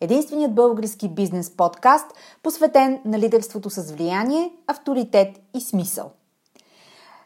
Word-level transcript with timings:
единственият 0.00 0.54
български 0.54 1.08
бизнес 1.08 1.50
подкаст, 1.50 2.06
посветен 2.42 3.00
на 3.04 3.18
лидерството 3.18 3.70
с 3.70 3.92
влияние, 3.92 4.52
авторитет 4.66 5.40
и 5.54 5.60
смисъл. 5.60 6.10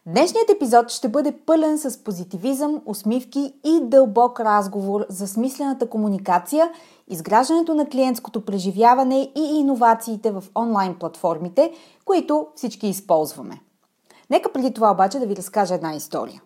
Днешният 0.07 0.51
епизод 0.51 0.91
ще 0.91 1.09
бъде 1.09 1.33
пълен 1.47 1.79
с 1.79 2.05
позитивизъм, 2.05 2.83
усмивки 2.87 3.55
и 3.65 3.81
дълбок 3.83 4.41
разговор 4.41 5.07
за 5.09 5.29
смислената 5.29 5.91
комуникация, 5.91 6.71
изграждането 7.09 7.75
на 7.75 7.89
клиентското 7.89 8.45
преживяване 8.45 9.33
и 9.37 9.41
иновациите 9.41 10.31
в 10.31 10.45
онлайн 10.57 10.95
платформите, 10.95 11.73
които 12.05 12.47
всички 12.57 12.89
използваме. 12.89 13.61
Нека 14.31 14.53
преди 14.53 14.75
това 14.75 14.91
обаче 14.91 15.19
да 15.19 15.27
ви 15.27 15.37
разкажа 15.37 15.75
една 15.75 15.95
история. 15.95 16.43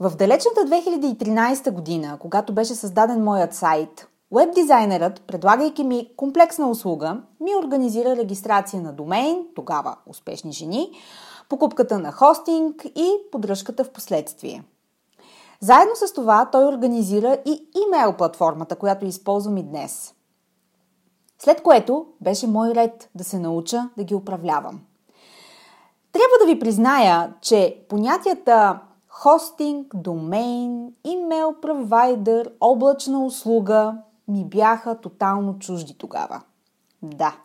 В 0.00 0.16
далечната 0.16 0.60
2013 0.60 1.70
година, 1.70 2.16
когато 2.20 2.52
беше 2.52 2.74
създаден 2.74 3.24
моят 3.24 3.54
сайт 3.54 4.09
Веб 4.34 4.54
дизайнерът, 4.54 5.22
предлагайки 5.22 5.84
ми 5.84 6.10
комплексна 6.16 6.70
услуга, 6.70 7.22
ми 7.40 7.50
организира 7.64 8.16
регистрация 8.16 8.82
на 8.82 8.92
домейн, 8.92 9.46
тогава 9.54 9.96
успешни 10.06 10.52
жени, 10.52 10.90
покупката 11.48 11.98
на 11.98 12.12
хостинг 12.12 12.84
и 12.84 13.12
поддръжката 13.32 13.84
в 13.84 13.90
последствие. 13.90 14.64
Заедно 15.60 15.96
с 15.96 16.12
това 16.12 16.48
той 16.52 16.64
организира 16.64 17.38
и 17.46 17.68
имейл 17.86 18.12
платформата, 18.12 18.76
която 18.76 19.04
използвам 19.04 19.56
и 19.56 19.62
днес. 19.62 20.14
След 21.38 21.62
което 21.62 22.06
беше 22.20 22.46
мой 22.46 22.74
ред 22.74 23.10
да 23.14 23.24
се 23.24 23.38
науча 23.38 23.90
да 23.96 24.04
ги 24.04 24.14
управлявам. 24.14 24.80
Трябва 26.12 26.34
да 26.40 26.46
ви 26.46 26.58
призная, 26.58 27.34
че 27.40 27.84
понятията 27.88 28.80
хостинг, 29.08 29.86
домейн, 29.94 30.92
имейл 31.04 31.54
провайдер, 31.62 32.52
облачна 32.60 33.24
услуга 33.24 33.94
ми 34.30 34.44
бяха 34.44 35.00
тотално 35.00 35.58
чужди 35.58 35.94
тогава. 35.98 36.40
Да, 37.02 37.36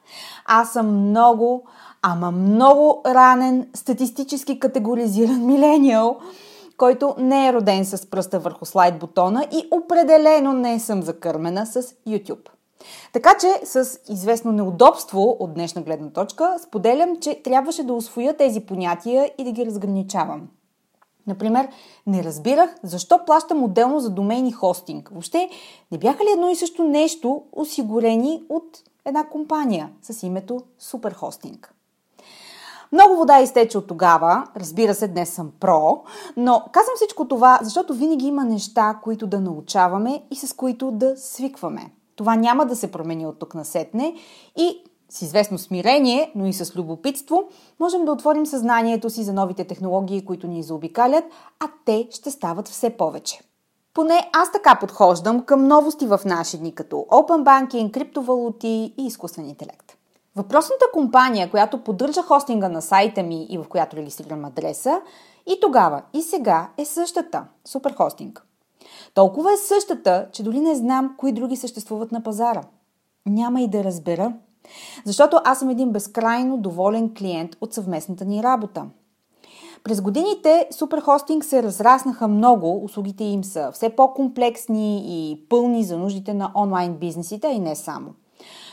аз 0.46 0.74
съм 0.74 1.10
много, 1.10 1.64
ама 2.02 2.32
много 2.32 3.02
ранен, 3.06 3.70
статистически 3.74 4.60
категоризиран 4.60 5.46
милениал, 5.46 6.20
който 6.78 7.16
не 7.18 7.48
е 7.48 7.54
роден 7.54 7.86
с 7.86 8.10
пръста 8.10 8.40
върху 8.40 8.66
слайд 8.66 9.00
бутона 9.00 9.48
и 9.52 9.68
определено 9.72 10.54
не 10.54 10.80
съм 10.80 11.04
закърмена 11.04 11.66
с 11.66 11.82
YouTube. 11.84 12.50
Така 13.14 13.36
че 13.40 13.66
с 13.66 14.00
известно 14.10 14.52
неудобство 14.52 15.38
от 15.40 15.54
днешна 15.54 15.82
гледна 15.82 16.10
точка 16.10 16.60
споделям, 16.64 17.20
че 17.22 17.42
трябваше 17.44 17.84
да 17.84 17.94
освоя 17.94 18.38
тези 18.38 18.60
понятия 18.60 19.32
и 19.38 19.44
да 19.44 19.52
ги 19.52 19.66
разграничавам. 19.66 20.48
Например, 21.28 21.68
не 22.08 22.24
разбирах 22.24 22.76
защо 22.84 23.20
плащам 23.26 23.64
отделно 23.64 24.00
за 24.00 24.10
домейни 24.10 24.52
хостинг. 24.52 25.10
Въобще, 25.10 25.50
не 25.92 25.98
бяха 25.98 26.24
ли 26.24 26.30
едно 26.34 26.50
и 26.50 26.56
също 26.56 26.84
нещо 26.84 27.44
осигурени 27.52 28.44
от 28.50 28.84
една 29.06 29.24
компания 29.30 29.90
с 30.02 30.24
името 30.24 30.62
Суперхостинг? 30.80 31.76
Много 32.92 33.16
вода 33.16 33.40
изтече 33.40 33.78
от 33.78 33.88
тогава, 33.88 34.48
разбира 34.56 34.94
се, 34.94 35.08
днес 35.08 35.30
съм 35.30 35.52
про, 35.60 36.04
но 36.38 36.64
казвам 36.72 36.96
всичко 36.96 37.28
това, 37.28 37.60
защото 37.62 37.94
винаги 37.94 38.28
има 38.28 38.44
неща, 38.44 39.00
които 39.04 39.28
да 39.28 39.42
научаваме 39.42 40.24
и 40.32 40.36
с 40.36 40.54
които 40.54 40.92
да 40.92 41.18
свикваме. 41.18 41.92
Това 42.16 42.36
няма 42.36 42.66
да 42.66 42.76
се 42.76 42.92
промени 42.92 43.28
от 43.28 43.40
тук 43.40 43.56
насетне 43.56 44.16
и 44.58 44.84
с 45.10 45.22
известно 45.22 45.58
смирение, 45.58 46.32
но 46.36 46.46
и 46.46 46.54
с 46.54 46.76
любопитство, 46.76 47.44
можем 47.80 48.06
да 48.06 48.12
отворим 48.12 48.46
съзнанието 48.46 49.10
си 49.10 49.24
за 49.24 49.34
новите 49.34 49.64
технологии, 49.64 50.26
които 50.26 50.48
ни 50.48 50.64
заобикалят, 50.64 51.24
а 51.60 51.68
те 51.86 52.08
ще 52.12 52.32
стават 52.32 52.68
все 52.68 52.90
повече. 52.90 53.40
Поне 53.94 54.30
аз 54.34 54.52
така 54.52 54.78
подхождам 54.80 55.42
към 55.42 55.68
новости 55.68 56.08
в 56.08 56.20
наши 56.26 56.58
дни, 56.58 56.76
като 56.76 56.96
Open 56.96 57.44
Banking, 57.44 57.92
криптовалути 57.92 58.94
и 58.98 59.06
изкуствен 59.06 59.50
интелект. 59.50 59.98
Въпросната 60.36 60.86
компания, 60.94 61.52
която 61.52 61.84
поддържа 61.84 62.22
хостинга 62.22 62.70
на 62.70 62.82
сайта 62.82 63.24
ми 63.24 63.48
и 63.50 63.58
в 63.58 63.66
която 63.70 63.98
регистрирам 63.98 64.46
адреса, 64.46 65.02
и 65.48 65.60
тогава, 65.62 66.02
и 66.14 66.22
сега 66.22 66.70
е 66.78 66.86
същата– 66.86 67.46
Суперхостинг. 67.66 68.46
Толкова 69.14 69.54
е 69.54 69.58
същата, 69.58 70.28
че 70.32 70.44
дори 70.44 70.60
не 70.60 70.76
знам 70.76 71.16
кои 71.18 71.32
други 71.32 71.56
съществуват 71.56 72.12
на 72.12 72.24
пазара. 72.24 72.64
Няма 73.26 73.62
и 73.62 73.68
да 73.68 73.84
разбера– 73.84 74.34
защото 75.06 75.40
аз 75.44 75.60
съм 75.60 75.70
един 75.70 75.92
безкрайно 75.92 76.58
доволен 76.58 77.14
клиент 77.18 77.56
от 77.62 77.74
съвместната 77.74 78.26
ни 78.26 78.44
работа. 78.44 78.86
През 79.84 80.02
годините 80.02 80.68
Суперхостинг 80.72 81.46
се 81.46 81.64
разраснаха 81.64 82.28
много, 82.28 82.84
услугите 82.84 83.24
им 83.24 83.44
са 83.44 83.72
все 83.72 83.90
по-комплексни 83.90 85.04
и 85.06 85.48
пълни 85.50 85.84
за 85.84 85.98
нуждите 85.98 86.34
на 86.34 86.52
онлайн 86.56 86.94
бизнесите, 86.94 87.48
и 87.48 87.60
не 87.60 87.76
само. 87.76 88.14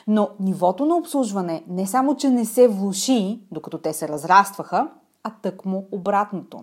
Но 0.06 0.28
нивото 0.40 0.86
на 0.86 0.96
обслужване 0.96 1.64
не 1.68 1.86
само, 1.86 2.16
че 2.16 2.30
не 2.30 2.44
се 2.44 2.68
влуши, 2.68 3.40
докато 3.50 3.78
те 3.78 3.92
се 3.92 4.08
разрастваха, 4.08 4.88
а 5.24 5.30
тъкмо 5.42 5.84
обратното. 5.92 6.60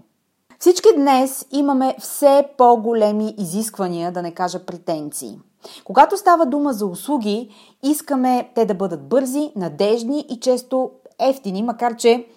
Всички 0.60 0.88
днес 0.96 1.46
имаме 1.52 1.96
все 2.00 2.48
по-големи 2.58 3.36
изисквания, 3.38 4.12
да 4.12 4.22
не 4.22 4.32
кажа 4.32 4.66
претенции– 4.66 5.40
когато 5.84 6.18
става 6.18 6.46
дума 6.46 6.74
за 6.74 6.86
услуги, 6.86 7.50
искаме 7.84 8.52
те 8.56 8.66
да 8.66 8.74
бъдат 8.74 9.10
бързи, 9.10 9.52
надежни 9.56 10.26
и 10.30 10.40
често 10.40 10.92
ефтини, 11.20 11.64
макар 11.64 11.96
че 11.96 12.28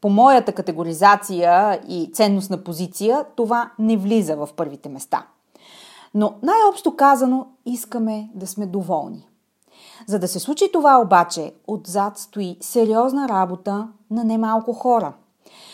по 0.00 0.08
моята 0.08 0.52
категоризация 0.52 1.80
и 1.88 2.10
ценностна 2.12 2.64
позиция 2.64 3.24
това 3.36 3.70
не 3.78 3.96
влиза 3.96 4.36
в 4.36 4.48
първите 4.56 4.88
места. 4.88 5.26
Но 6.14 6.34
най-общо 6.42 6.96
казано, 6.96 7.46
искаме 7.66 8.30
да 8.34 8.46
сме 8.46 8.66
доволни. 8.66 9.28
За 10.06 10.18
да 10.18 10.28
се 10.28 10.40
случи 10.40 10.72
това 10.72 11.00
обаче, 11.04 11.52
отзад 11.66 12.18
стои 12.18 12.56
сериозна 12.60 13.28
работа 13.28 13.88
на 14.10 14.24
немалко 14.24 14.72
хора. 14.72 15.12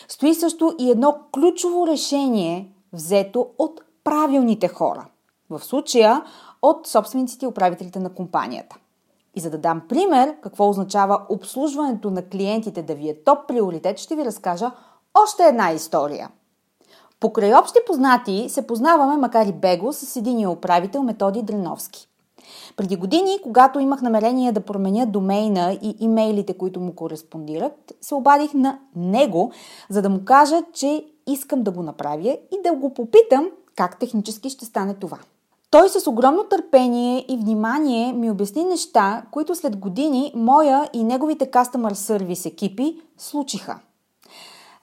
Стои 0.07 0.35
също 0.35 0.75
и 0.79 0.91
едно 0.91 1.15
ключово 1.33 1.87
решение, 1.87 2.71
взето 2.93 3.47
от 3.57 3.81
правилните 4.03 4.67
хора. 4.67 5.05
В 5.49 5.63
случая 5.63 6.23
от 6.69 6.87
собствениците 6.87 7.45
и 7.45 7.47
управителите 7.47 7.99
на 7.99 8.09
компанията. 8.09 8.75
И 9.35 9.39
за 9.39 9.49
да 9.49 9.57
дам 9.57 9.81
пример 9.89 10.35
какво 10.41 10.69
означава 10.69 11.21
обслужването 11.29 12.11
на 12.11 12.21
клиентите 12.21 12.83
да 12.83 12.95
ви 12.95 13.09
е 13.09 13.23
топ 13.23 13.47
приоритет, 13.47 13.97
ще 13.97 14.15
ви 14.15 14.25
разкажа 14.25 14.71
още 15.23 15.43
една 15.43 15.71
история. 15.71 16.29
Покрай 17.19 17.53
общи 17.53 17.79
познати 17.87 18.45
се 18.49 18.67
познаваме, 18.67 19.17
макар 19.17 19.45
и 19.45 19.53
бего, 19.53 19.93
с 19.93 20.15
единия 20.15 20.49
управител 20.49 21.03
Методи 21.03 21.41
Дреновски. 21.41 22.07
Преди 22.75 22.95
години, 22.95 23.39
когато 23.43 23.79
имах 23.79 24.01
намерение 24.01 24.51
да 24.51 24.61
променя 24.61 25.05
домейна 25.05 25.77
и 25.81 25.95
имейлите, 25.99 26.57
които 26.57 26.79
му 26.79 26.95
кореспондират, 26.95 27.93
се 28.01 28.15
обадих 28.15 28.53
на 28.53 28.79
него, 28.95 29.51
за 29.89 30.01
да 30.01 30.09
му 30.09 30.25
кажа, 30.25 30.63
че 30.73 31.05
искам 31.27 31.63
да 31.63 31.71
го 31.71 31.83
направя 31.83 32.37
и 32.51 32.61
да 32.63 32.73
го 32.73 32.93
попитам 32.93 33.49
как 33.75 33.99
технически 33.99 34.49
ще 34.49 34.65
стане 34.65 34.93
това. 34.93 35.17
Той 35.71 35.89
с 35.89 36.07
огромно 36.07 36.43
търпение 36.43 37.25
и 37.29 37.37
внимание 37.37 38.13
ми 38.13 38.31
обясни 38.31 38.63
неща, 38.63 39.25
които 39.31 39.55
след 39.55 39.77
години 39.77 40.31
моя 40.35 40.89
и 40.93 41.03
неговите 41.03 41.51
customer 41.51 41.93
service 41.93 42.45
екипи 42.45 43.01
случиха. 43.17 43.79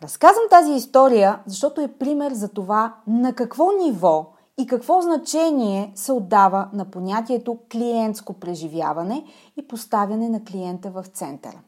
Разказвам 0.02 0.44
тази 0.50 0.72
история, 0.72 1.38
защото 1.46 1.80
е 1.80 1.88
пример 1.88 2.32
за 2.32 2.48
това 2.48 2.94
на 3.06 3.32
какво 3.32 3.72
ниво 3.84 4.32
и 4.58 4.66
какво 4.66 5.00
значение 5.00 5.92
се 5.94 6.12
отдава 6.12 6.68
на 6.72 6.84
понятието 6.84 7.58
клиентско 7.72 8.32
преживяване 8.32 9.24
и 9.56 9.68
поставяне 9.68 10.28
на 10.28 10.44
клиента 10.44 10.90
в 10.90 11.04
центъра. 11.14 11.58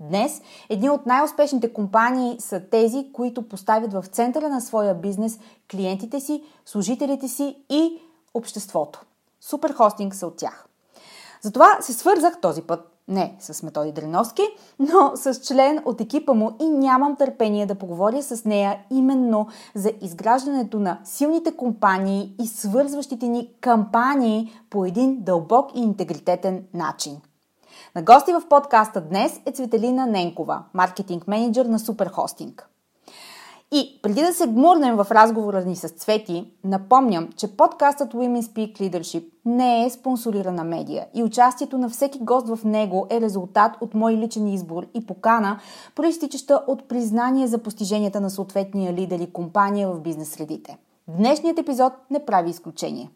Днес 0.00 0.42
едни 0.68 0.90
от 0.90 1.06
най-успешните 1.06 1.72
компании 1.72 2.36
са 2.38 2.60
тези, 2.70 3.12
които 3.12 3.48
поставят 3.48 3.92
в 3.92 4.04
центъра 4.06 4.48
на 4.48 4.60
своя 4.60 4.94
бизнес 4.94 5.38
клиентите 5.70 6.20
си, 6.20 6.42
служителите 6.64 7.28
си 7.28 7.56
и 7.70 7.98
обществото. 8.34 9.04
Суперхостинг 9.40 10.14
са 10.14 10.26
от 10.26 10.36
тях. 10.36 10.66
Затова 11.40 11.78
се 11.80 11.92
свързах 11.92 12.40
този 12.40 12.62
път 12.62 12.94
не 13.08 13.36
с 13.40 13.62
Методи 13.62 13.92
Дреновски, 13.92 14.42
но 14.78 15.12
с 15.14 15.40
член 15.40 15.82
от 15.84 16.00
екипа 16.00 16.34
му 16.34 16.56
и 16.60 16.68
нямам 16.68 17.16
търпение 17.16 17.66
да 17.66 17.74
поговоря 17.74 18.22
с 18.22 18.44
нея 18.44 18.78
именно 18.90 19.48
за 19.74 19.92
изграждането 20.00 20.78
на 20.78 20.98
силните 21.04 21.56
компании 21.56 22.34
и 22.42 22.46
свързващите 22.46 23.28
ни 23.28 23.50
кампании 23.60 24.52
по 24.70 24.84
един 24.84 25.22
дълбок 25.22 25.70
и 25.74 25.80
интегритетен 25.80 26.64
начин. 26.74 27.20
На 27.94 28.02
гости 28.02 28.32
в 28.32 28.48
подкаста 28.48 29.00
днес 29.00 29.40
е 29.46 29.52
Цветелина 29.52 30.06
Ненкова, 30.06 30.62
маркетинг 30.74 31.28
менеджер 31.28 31.66
на 31.66 31.78
Суперхостинг. 31.78 32.68
И 33.72 33.98
преди 34.02 34.20
да 34.20 34.32
се 34.32 34.46
гмурнем 34.46 34.96
в 34.96 35.06
разговора 35.10 35.64
ни 35.64 35.76
с 35.76 35.88
Цвети, 35.88 36.52
напомням, 36.64 37.28
че 37.36 37.56
подкастът 37.56 38.12
Women 38.12 38.40
Speak 38.40 38.80
Leadership 38.80 39.24
не 39.44 39.86
е 39.86 39.90
спонсорирана 39.90 40.64
медия 40.64 41.06
и 41.14 41.22
участието 41.22 41.78
на 41.78 41.88
всеки 41.88 42.18
гост 42.18 42.48
в 42.48 42.64
него 42.64 43.06
е 43.10 43.20
резултат 43.20 43.72
от 43.80 43.94
мой 43.94 44.12
личен 44.12 44.48
избор 44.48 44.86
и 44.94 45.06
покана, 45.06 45.58
проистичаща 45.94 46.64
от 46.66 46.88
признание 46.88 47.46
за 47.46 47.58
постиженията 47.58 48.20
на 48.20 48.30
съответния 48.30 48.92
лидер 48.92 49.18
и 49.18 49.32
компания 49.32 49.88
в 49.88 50.00
бизнес 50.00 50.28
средите. 50.28 50.78
Днешният 51.08 51.58
епизод 51.58 51.92
не 52.10 52.24
прави 52.24 52.50
изключение. 52.50 53.10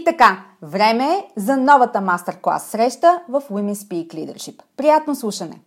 И 0.00 0.04
така, 0.04 0.44
време 0.62 1.04
е 1.04 1.26
за 1.36 1.56
новата 1.56 2.00
мастер-клас 2.00 2.62
среща 2.62 3.22
в 3.28 3.42
Women 3.50 3.74
Speak 3.74 4.14
Leadership. 4.14 4.62
Приятно 4.76 5.14
слушане! 5.14 5.60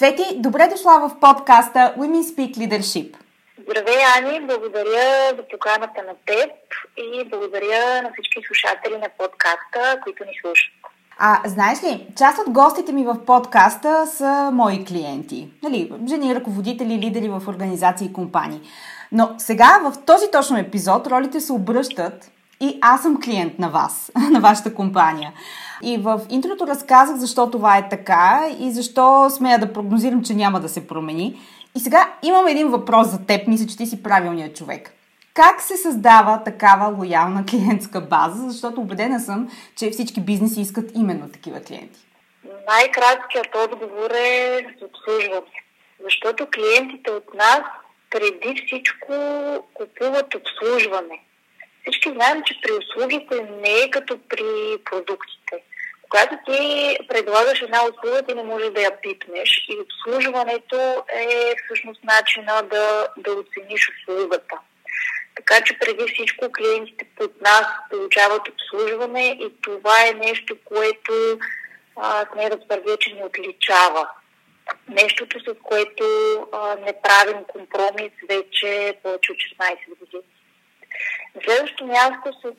Цвети, 0.00 0.24
добре 0.36 0.68
дошла 0.68 1.08
в 1.08 1.20
подкаста 1.20 1.94
Women 1.98 2.22
Speak 2.22 2.56
Leadership. 2.56 3.16
Здравей, 3.62 3.96
Ани! 4.18 4.46
Благодаря 4.46 5.36
за 5.36 5.42
поканата 5.50 6.02
на 6.02 6.14
теб 6.26 6.50
и 6.96 7.28
благодаря 7.30 8.02
на 8.02 8.10
всички 8.12 8.40
слушатели 8.46 8.92
на 8.92 9.08
подкаста, 9.18 10.00
които 10.02 10.24
ни 10.24 10.30
слушат. 10.40 10.72
А 11.18 11.40
знаеш 11.44 11.82
ли, 11.82 12.06
част 12.18 12.38
от 12.38 12.50
гостите 12.52 12.92
ми 12.92 13.04
в 13.04 13.24
подкаста 13.26 14.06
са 14.06 14.50
мои 14.52 14.84
клиенти. 14.84 15.48
Нали, 15.62 15.92
жени, 16.08 16.34
ръководители, 16.34 16.98
лидери 16.98 17.28
в 17.28 17.42
организации 17.48 18.06
и 18.06 18.12
компании. 18.12 18.60
Но 19.12 19.34
сега 19.38 19.80
в 19.84 20.04
този 20.06 20.30
точно 20.30 20.58
епизод 20.58 21.06
ролите 21.06 21.40
се 21.40 21.52
обръщат 21.52 22.30
и 22.60 22.78
аз 22.80 23.02
съм 23.02 23.20
клиент 23.22 23.58
на 23.58 23.68
вас, 23.68 24.12
на 24.30 24.40
вашата 24.40 24.74
компания. 24.74 25.32
И 25.82 25.98
в 25.98 26.20
интрото 26.30 26.66
разказах 26.66 27.16
защо 27.16 27.50
това 27.50 27.78
е 27.78 27.88
така 27.88 28.48
и 28.58 28.70
защо 28.70 29.30
смея 29.30 29.58
да 29.58 29.72
прогнозирам, 29.72 30.22
че 30.22 30.34
няма 30.34 30.60
да 30.60 30.68
се 30.68 30.86
промени. 30.86 31.40
И 31.76 31.80
сега 31.80 32.12
имам 32.22 32.46
един 32.46 32.68
въпрос 32.68 33.08
за 33.08 33.26
теб. 33.26 33.46
Мисля, 33.46 33.66
че 33.66 33.76
ти 33.76 33.86
си 33.86 34.02
правилният 34.02 34.56
човек. 34.56 34.92
Как 35.34 35.60
се 35.60 35.76
създава 35.76 36.42
такава 36.44 36.96
лоялна 36.98 37.44
клиентска 37.46 38.00
база? 38.00 38.50
Защото 38.50 38.80
убедена 38.80 39.20
съм, 39.20 39.48
че 39.76 39.90
всички 39.90 40.20
бизнеси 40.20 40.60
искат 40.60 40.90
именно 40.94 41.28
такива 41.28 41.60
клиенти. 41.60 42.00
Най-краткият 42.68 43.54
отговор 43.54 44.10
е 44.10 44.58
за 44.80 44.86
обслужване. 44.86 45.62
Защото 46.04 46.46
клиентите 46.54 47.10
от 47.10 47.34
нас 47.34 47.60
преди 48.10 48.62
всичко 48.66 49.12
купуват 49.74 50.34
обслужване. 50.34 51.20
Всички 51.82 52.12
знаем, 52.12 52.42
че 52.46 52.60
при 52.62 52.72
услугите 52.72 53.42
не 53.42 53.72
е 53.72 53.90
като 53.90 54.18
при 54.28 54.78
продуктите. 54.84 55.62
Когато 56.02 56.34
ти 56.46 56.98
предлагаш 57.08 57.62
една 57.62 57.80
услуга, 57.84 58.22
ти 58.22 58.34
не 58.34 58.42
можеш 58.42 58.70
да 58.70 58.80
я 58.80 59.00
пипнеш 59.00 59.66
и 59.68 59.76
обслужването 59.80 61.04
е 61.12 61.54
всъщност 61.64 62.04
начина 62.04 62.62
да, 62.62 63.08
да 63.16 63.32
оцениш 63.32 63.90
услугата. 63.90 64.58
Така 65.36 65.60
че 65.64 65.78
преди 65.78 66.12
всичко 66.12 66.52
клиентите 66.52 67.06
под 67.16 67.40
нас 67.40 67.66
получават 67.90 68.48
обслужване 68.48 69.26
и 69.26 69.52
това 69.62 70.06
е 70.06 70.26
нещо, 70.26 70.56
което 70.64 71.38
сме 72.32 72.48
да 72.48 72.60
твърдя, 72.60 72.96
че 73.00 73.14
ни 73.14 73.24
отличава. 73.24 74.08
Нещото, 74.88 75.40
с 75.40 75.54
което 75.62 76.04
а, 76.52 76.74
не 76.74 76.94
правим 77.02 77.44
компромис 77.44 78.12
вече 78.28 78.94
повече 79.02 79.32
от 79.32 79.38
16 79.38 79.98
години. 79.98 80.22
На 81.40 81.44
следващото 81.44 81.86
място 81.86 82.32
с 82.42 82.52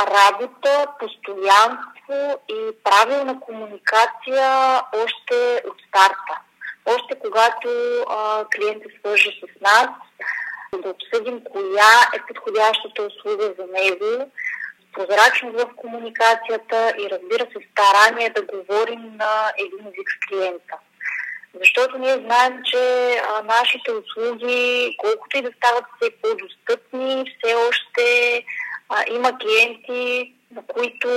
работа, 0.00 0.86
постоянство 0.98 2.40
и 2.48 2.70
правилна 2.84 3.40
комуникация 3.40 4.80
още 5.04 5.62
от 5.68 5.76
старта. 5.88 6.40
Още 6.86 7.18
когато 7.20 7.68
а, 8.08 8.44
клиент 8.56 8.82
свържа 8.98 9.30
с 9.30 9.60
нас, 9.60 9.88
да 10.82 10.90
обсъдим 10.90 11.42
коя 11.52 11.92
е 12.14 12.26
подходящата 12.28 13.02
услуга 13.02 13.54
за 13.58 13.66
него, 13.66 14.30
прозрачност 14.92 15.60
в 15.60 15.76
комуникацията 15.76 16.92
и 16.98 17.10
разбира 17.10 17.46
се 17.52 17.68
старание 17.72 18.30
да 18.30 18.42
говорим 18.42 19.16
на 19.16 19.52
един 19.58 19.86
език 19.86 20.08
с 20.10 20.28
клиента. 20.28 20.74
Защото 21.54 21.98
ние 21.98 22.14
знаем, 22.14 22.60
че 22.64 23.14
а, 23.18 23.42
нашите 23.42 23.92
услуги, 23.92 24.96
колкото 24.98 25.36
и 25.38 25.42
да 25.42 25.50
стават 25.56 25.84
все 25.96 26.10
по-достъпни, 26.22 27.24
все 27.24 27.54
още 27.54 28.42
а, 28.88 29.04
има 29.10 29.38
клиенти, 29.38 30.34
на 30.54 30.62
които 30.66 31.08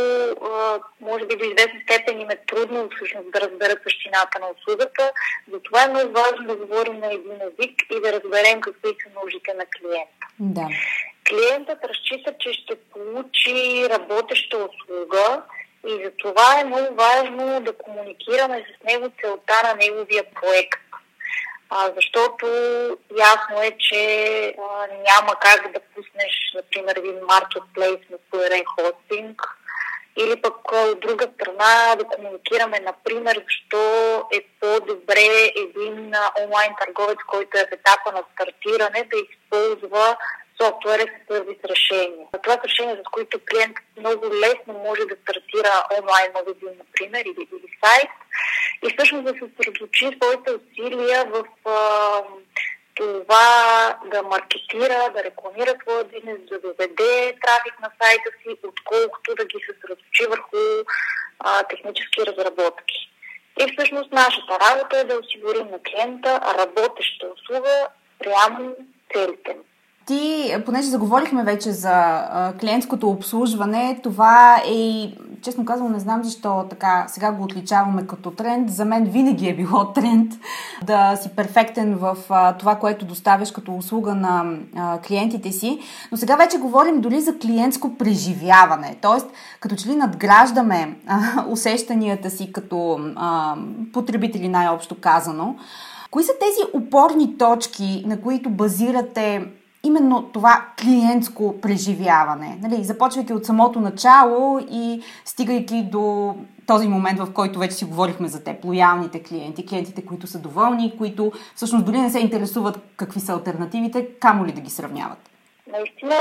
а, 0.52 0.80
може 1.02 1.26
би 1.26 1.36
до 1.36 1.46
известна 1.46 1.80
степен 1.84 2.22
им 2.22 2.30
е 2.30 2.46
трудно 2.48 2.90
всъщност 2.96 3.32
да 3.32 3.42
разберат 3.42 3.80
същината 3.84 4.40
на 4.40 4.48
услугата. 4.58 5.12
Затова 5.52 5.84
е 5.84 5.90
много 5.90 6.14
важно 6.14 6.48
да 6.48 6.56
говорим 6.56 7.00
на 7.00 7.14
един 7.14 7.42
език 7.42 7.82
и 7.92 8.02
да 8.02 8.14
разберем 8.14 8.62
какви 8.62 8.90
са 9.04 9.10
нуждите 9.24 9.54
на 9.54 9.66
клиента. 9.66 10.28
Да. 10.40 10.68
Клиентът 11.30 11.80
разчита, 11.84 12.34
че 12.40 12.54
ще 12.54 12.76
получи 12.76 13.88
работеща 13.90 14.58
услуга, 14.58 15.44
и 15.88 16.04
за 16.04 16.12
това 16.18 16.60
е 16.60 16.66
много 16.66 16.96
важно 16.96 17.62
да 17.62 17.78
комуникираме 17.78 18.66
с 18.66 18.84
него 18.84 19.12
целта 19.22 19.54
на 19.64 19.74
неговия 19.74 20.24
проект. 20.42 20.82
А, 21.70 21.92
защото 21.96 22.46
ясно 23.18 23.62
е, 23.62 23.72
че 23.80 24.04
а, 24.48 24.88
няма 24.88 25.36
как 25.40 25.72
да 25.74 25.80
пуснеш, 25.80 26.54
например, 26.56 26.96
един 26.96 27.20
маркетплейс 27.30 28.10
на 28.10 28.18
поверен 28.32 28.64
хостинг 28.66 29.42
или 30.18 30.42
пък 30.42 30.72
от 30.72 31.00
друга 31.00 31.28
страна 31.36 31.96
да 31.96 32.04
комуникираме, 32.04 32.80
например, 32.80 33.44
защо 33.46 34.18
е 34.34 34.42
по-добре 34.60 35.52
един 35.56 36.14
онлайн 36.44 36.74
търговец, 36.80 37.18
който 37.28 37.58
е 37.58 37.66
в 37.66 37.72
етапа 37.72 38.12
на 38.12 38.24
стартиране, 38.34 39.10
да 39.12 39.18
използва 39.18 40.18
софтуер 40.62 41.00
сервис 41.32 41.58
решения. 41.66 42.28
Това 42.44 42.54
са 42.54 42.64
решения, 42.64 42.98
с 42.98 43.12
които 43.12 43.40
клиент 43.52 43.78
много 43.98 44.26
лесно 44.26 44.74
може 44.74 45.02
да 45.06 45.16
стартира 45.22 45.72
онлайн 46.00 46.32
магазин, 46.34 46.74
например, 46.78 47.26
или, 47.26 47.48
или 47.52 47.68
сайт 47.84 48.10
и 48.84 48.94
всъщност 48.94 49.24
да 49.24 49.34
се 49.34 49.40
съсредоточи 49.40 50.06
своите 50.18 50.52
усилия 50.52 51.26
в 51.26 51.46
а, 51.66 52.24
това 52.96 53.48
да 54.06 54.24
маркетира, 54.24 55.10
да 55.14 55.24
рекламира 55.24 55.74
своя 55.82 56.04
бизнес, 56.04 56.40
да 56.50 56.60
доведе 56.60 57.36
трафик 57.42 57.80
на 57.82 57.90
сайта 58.02 58.30
си, 58.42 58.58
отколкото 58.64 59.36
да 59.36 59.46
ги 59.46 59.58
съсредоточи 59.68 60.26
върху 60.30 60.58
а, 61.40 61.64
технически 61.64 62.26
разработки. 62.26 63.10
И 63.60 63.74
всъщност 63.74 64.12
нашата 64.12 64.60
работа 64.60 64.98
е 64.98 65.04
да 65.04 65.20
осигурим 65.20 65.68
на 65.72 65.80
клиента 65.84 66.42
работеща 66.58 67.28
услуга 67.36 67.88
прямо 68.20 68.76
целите 69.14 69.54
му. 69.54 69.64
Ти, 70.06 70.56
понеже 70.66 70.88
заговорихме 70.88 71.44
вече 71.44 71.72
за 71.72 72.24
клиентското 72.60 73.10
обслужване, 73.10 74.00
това 74.04 74.62
е 74.66 74.72
и, 74.72 75.18
честно 75.42 75.66
казвам, 75.66 75.92
не 75.92 76.00
знам 76.00 76.24
защо 76.24 76.66
така 76.70 77.06
сега 77.08 77.32
го 77.32 77.44
отличаваме 77.44 78.08
като 78.08 78.32
тренд. 78.32 78.70
За 78.70 78.86
мен 78.86 79.04
винаги 79.04 79.50
е 79.50 79.56
било 79.56 79.86
тренд 79.94 80.34
да 80.84 81.16
си 81.16 81.30
перфектен 81.36 81.96
в 81.96 82.18
това, 82.60 82.76
което 82.76 83.06
доставяш 83.06 83.52
като 83.52 83.76
услуга 83.76 84.16
на 84.16 84.58
клиентите 85.08 85.52
си. 85.52 85.80
Но 86.12 86.18
сега 86.18 86.36
вече 86.36 86.58
говорим 86.58 87.02
дори 87.02 87.22
за 87.22 87.38
клиентско 87.38 87.98
преживяване. 87.98 88.96
Тоест, 89.02 89.28
като 89.60 89.76
че 89.76 89.90
ли 89.90 89.96
надграждаме 89.96 90.96
усещанията 91.48 92.30
си 92.30 92.52
като 92.52 93.00
потребители 93.94 94.48
най-общо 94.48 94.96
казано. 95.02 95.56
Кои 96.12 96.24
са 96.24 96.32
тези 96.40 96.86
опорни 96.86 97.38
точки, 97.38 98.04
на 98.08 98.22
които 98.22 98.50
базирате 98.50 99.48
именно 99.84 100.30
това 100.34 100.66
клиентско 100.82 101.62
преживяване. 101.62 102.60
Нали, 102.62 102.84
започвайки 102.84 103.34
от 103.34 103.46
самото 103.46 103.80
начало 103.80 104.60
и 104.72 105.02
стигайки 105.26 105.84
до 105.84 106.36
този 106.68 106.88
момент, 106.88 107.20
в 107.20 107.34
който 107.34 107.60
вече 107.60 107.76
си 107.76 107.86
говорихме 107.86 108.28
за 108.28 108.44
те, 108.44 108.60
лоялните 108.66 109.24
клиенти, 109.24 109.66
клиентите, 109.66 110.06
които 110.06 110.28
са 110.28 110.40
доволни, 110.40 110.98
които 110.98 111.32
всъщност 111.56 111.86
дори 111.86 111.98
не 111.98 112.10
се 112.10 112.20
интересуват 112.20 112.80
какви 112.98 113.20
са 113.20 113.34
альтернативите, 113.34 114.08
камо 114.20 114.46
ли 114.46 114.52
да 114.52 114.62
ги 114.62 114.70
сравняват. 114.70 115.18
Наистина, 115.68 116.16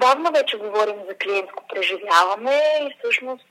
давно 0.00 0.30
вече 0.32 0.56
говорим 0.56 0.96
за 1.08 1.14
клиентско 1.22 1.62
преживяване 1.74 2.60
и 2.82 2.94
всъщност 2.98 3.48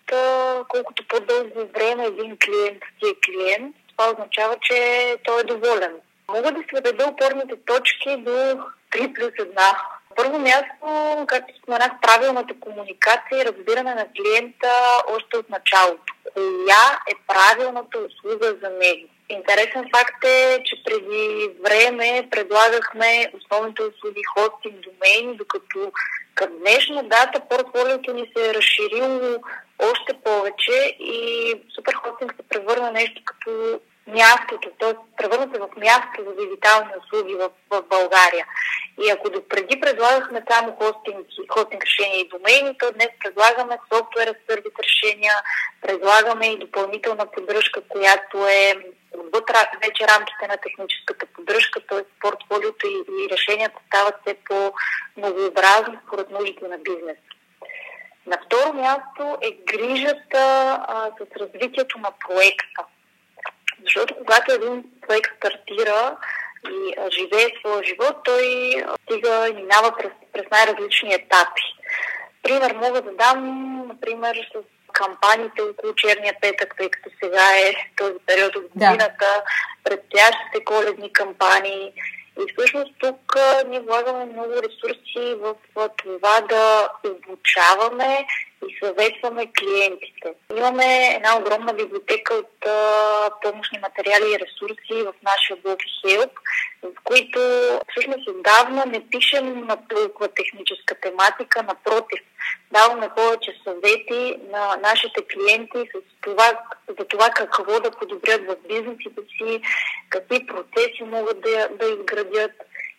колкото 0.68 1.08
по-дълго 1.08 1.70
време 1.74 2.04
един 2.06 2.38
клиент 2.46 2.82
си 3.00 3.10
е 3.12 3.22
клиент, 3.26 3.76
това 3.98 4.12
означава, 4.12 4.56
че 4.62 4.78
той 5.26 5.42
е 5.42 5.44
доволен. 5.44 5.94
Мога 6.28 6.52
да 6.52 6.64
сведа 6.70 7.08
опорните 7.08 7.56
точки 7.66 8.18
до 8.18 8.32
3 8.32 9.14
плюс 9.14 9.32
1. 9.32 9.76
Първо 10.16 10.40
място, 10.40 11.26
както 11.28 11.54
споменах, 11.58 11.92
правилната 12.02 12.54
комуникация 12.60 13.42
и 13.42 13.46
разбиране 13.46 13.96
на 13.96 14.06
клиента 14.16 14.72
още 15.08 15.38
от 15.38 15.50
началото. 15.50 16.14
Коя 16.34 17.00
е 17.12 17.14
правилната 17.28 18.00
услуга 18.00 18.56
за 18.64 18.70
него? 18.70 19.10
Интересен 19.30 19.86
факт 19.96 20.26
е, 20.26 20.64
че 20.66 20.84
преди 20.86 21.50
време 21.64 22.28
предлагахме 22.32 23.32
основните 23.38 23.84
услуги 23.84 24.22
хостинг, 24.38 24.76
домейни, 24.76 25.38
докато 25.38 25.92
към 26.36 26.50
днешна 26.60 27.04
дата 27.04 27.40
портфолиото 27.50 28.14
ни 28.14 28.32
се 28.38 28.50
е 28.50 28.54
разширило 28.54 29.38
още 29.80 30.14
повече 30.24 30.96
и 31.00 31.54
суперхостинг 31.76 32.34
се 32.36 32.48
превърна 32.50 32.92
нещо 32.92 33.22
като 33.26 33.80
мястото, 34.08 34.70
т.е. 34.80 34.94
превърнат 35.18 35.58
в 35.58 35.70
място 35.78 36.24
за 36.28 36.36
дигитални 36.36 36.92
услуги 37.04 37.36
в, 37.36 37.50
в 37.70 37.82
България. 37.82 38.46
И 39.02 39.10
ако 39.10 39.30
допреди 39.30 39.80
предлагахме 39.80 40.44
само 40.52 40.72
хостинг, 40.72 41.82
решения 41.84 42.20
и 42.20 42.30
домейни, 42.30 42.78
то 42.78 42.92
днес 42.92 43.10
предлагаме 43.20 43.78
софтуер 43.94 44.36
сервис 44.50 44.74
решения, 44.84 45.34
предлагаме 45.82 46.48
и 46.48 46.58
допълнителна 46.58 47.26
поддръжка, 47.26 47.82
която 47.90 48.48
е 48.48 48.76
отвъд 49.18 49.52
вече 49.82 50.08
рамките 50.08 50.48
на 50.48 50.58
техническата 50.58 51.26
поддръжка, 51.26 51.80
т.е. 51.90 52.04
портфолиото 52.22 52.88
и, 52.88 53.04
и 53.22 53.30
решенията 53.32 53.80
стават 53.88 54.16
все 54.22 54.36
по-многообразни 54.50 55.98
според 56.08 56.30
нуждите 56.30 56.68
на 56.68 56.78
бизнес. 56.78 57.18
На 58.26 58.38
второ 58.46 58.74
място 58.74 59.38
е 59.42 59.52
грижата 59.52 60.42
а, 60.88 61.12
с 61.18 61.40
развитието 61.40 61.98
на 62.00 62.12
проекта. 62.28 62.84
Защото 63.84 64.16
когато 64.16 64.52
един 64.52 64.84
проект 65.08 65.32
стартира 65.38 66.18
и 66.70 66.96
живее 67.12 67.48
своя 67.60 67.84
живот, 67.84 68.16
той 68.24 68.76
стига 69.04 69.48
и 69.50 69.54
минава 69.54 69.96
през, 69.98 70.12
през 70.34 70.46
най-различни 70.52 71.14
етапи. 71.14 71.64
Пример 72.44 72.74
мога 72.74 73.02
да 73.02 73.12
дам, 73.12 73.78
например, 73.88 74.36
с 74.56 74.60
кампаниите 74.94 75.62
около 75.62 75.96
черния 75.96 76.36
петък, 76.42 76.76
тъй 76.78 76.90
като 76.90 77.10
сега 77.24 77.44
е 77.58 77.74
този 77.98 78.14
период 78.26 78.56
от 78.56 78.64
годината, 78.64 79.16
да. 79.20 79.44
предстоящите 79.84 80.64
коледни 80.66 81.14
кампании. 81.14 81.94
И 82.42 82.54
всъщност 82.54 82.92
тук 83.00 83.36
ние 83.68 83.80
влагаме 83.80 84.26
много 84.26 84.54
ресурси 84.54 85.36
в 85.36 85.56
това 85.98 86.42
да 86.42 86.90
обучаваме 87.08 88.26
и 88.70 88.78
съветваме 88.84 89.52
клиентите. 89.60 90.34
Имаме 90.58 91.16
една 91.16 91.38
огромна 91.38 91.74
библиотека 91.74 92.34
от 92.34 92.66
а, 92.68 93.30
помощни 93.42 93.80
материали 93.80 94.32
и 94.32 94.40
ресурси 94.40 95.04
в 95.04 95.14
нашия 95.24 95.58
блог 95.64 95.80
Help, 96.06 96.32
в 96.84 96.92
които 97.04 97.40
всъщност 97.92 98.30
отдавна 98.30 98.86
не 98.86 99.10
пишем 99.10 99.66
на 99.68 99.78
толкова 99.88 100.28
техническа 100.28 100.96
тематика, 100.96 101.64
напротив, 101.64 102.22
даваме 102.72 103.10
повече 103.16 103.52
съвети 103.64 104.38
на 104.52 104.76
нашите 104.82 105.22
клиенти 105.28 105.90
с 105.96 106.22
това, 106.22 106.60
за 107.00 107.06
това 107.06 107.30
какво 107.30 107.80
да 107.80 107.92
подобрят 107.92 108.42
в 108.42 108.56
бизнесите 108.68 109.22
си, 109.38 109.62
какви 110.10 110.48
процеси 110.48 111.04
могат 111.04 111.42
да, 111.42 111.70
да 111.80 111.86
изградят 111.86 112.52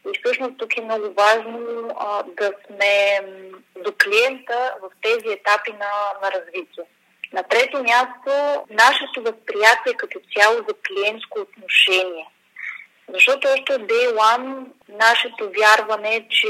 и 0.06 0.18
всъщност 0.18 0.58
тук 0.58 0.76
е 0.76 0.80
много 0.80 1.14
важно 1.14 1.60
а, 1.98 2.22
да 2.22 2.52
сме 2.66 3.20
до 3.84 3.92
клиента 4.02 4.74
в 4.82 4.90
тези 5.02 5.34
етапи 5.34 5.72
на, 5.72 5.92
на 6.22 6.32
развитие. 6.32 6.84
На 7.32 7.42
трето 7.42 7.82
място, 7.82 8.64
нашето 8.70 9.22
възприятие 9.22 9.94
като 9.96 10.20
цяло 10.36 10.56
за 10.56 10.74
клиентско 10.88 11.40
отношение. 11.40 12.26
Защото 13.08 13.48
още 13.48 13.74
от 13.74 13.82
Day 13.82 14.16
One 14.16 14.66
нашето 14.88 15.50
вярване 15.58 16.16
е, 16.16 16.28
че 16.28 16.48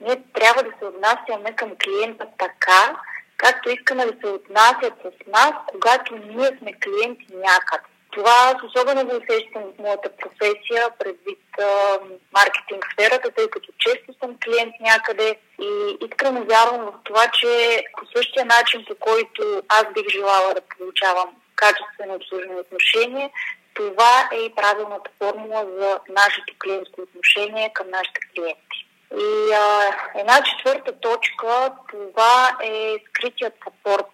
ние 0.00 0.22
трябва 0.34 0.62
да 0.62 0.70
се 0.78 0.84
отнасяме 0.84 1.56
към 1.56 1.72
клиента 1.84 2.26
така, 2.38 2.96
както 3.36 3.70
искаме 3.70 4.06
да 4.06 4.20
се 4.20 4.26
отнасят 4.26 4.94
с 5.02 5.26
нас, 5.26 5.52
когато 5.66 6.16
ние 6.16 6.58
сме 6.58 6.72
клиенти 6.72 7.26
някъде. 7.30 7.91
Това 8.12 8.52
аз 8.54 8.62
особено 8.62 9.06
го 9.06 9.16
усещам 9.16 9.62
в 9.62 9.78
моята 9.78 10.10
професия, 10.16 10.90
предвид 10.98 11.44
а, 11.60 11.98
маркетинг 12.32 12.84
сферата, 12.92 13.30
тъй 13.36 13.50
като 13.50 13.72
често 13.78 14.14
съм 14.20 14.36
клиент 14.44 14.74
някъде 14.80 15.36
и 15.60 15.96
искрено 16.06 16.44
вярвам 16.44 16.80
в 16.80 16.92
това, 17.04 17.26
че 17.40 17.84
по 17.98 18.06
същия 18.16 18.44
начин, 18.44 18.84
по 18.88 18.94
който 18.94 19.62
аз 19.68 19.84
бих 19.94 20.08
желала 20.08 20.54
да 20.54 20.60
получавам 20.60 21.30
качествено 21.54 22.14
обслужено 22.14 22.58
отношение, 22.58 23.30
това 23.74 24.28
е 24.32 24.36
и 24.36 24.54
правилната 24.54 25.10
формула 25.18 25.66
за 25.78 26.00
нашето 26.08 26.54
клиентско 26.62 27.00
отношение 27.00 27.72
към 27.74 27.90
нашите 27.90 28.20
клиенти. 28.34 28.78
И 29.20 29.52
а, 29.52 29.94
една 30.14 30.42
четвърта 30.42 31.00
точка, 31.00 31.72
това 31.90 32.56
е 32.62 32.96
скритият 33.08 33.54
сапорт 33.64 34.06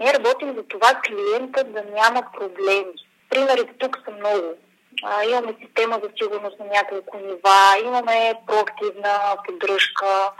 ние 0.00 0.14
работим 0.14 0.54
за 0.54 0.62
това 0.62 1.00
клиента 1.06 1.64
да 1.64 1.82
няма 1.82 2.22
проблеми. 2.38 2.94
Примерите 3.30 3.72
тук 3.78 3.98
са 4.04 4.10
много. 4.10 4.54
А, 5.02 5.24
имаме 5.24 5.54
система 5.64 6.00
за 6.02 6.10
сигурност 6.22 6.58
на 6.58 6.66
няколко 6.66 7.16
нива, 7.16 7.78
имаме 7.84 8.34
проактивна 8.46 9.36
поддръжка. 9.46 10.32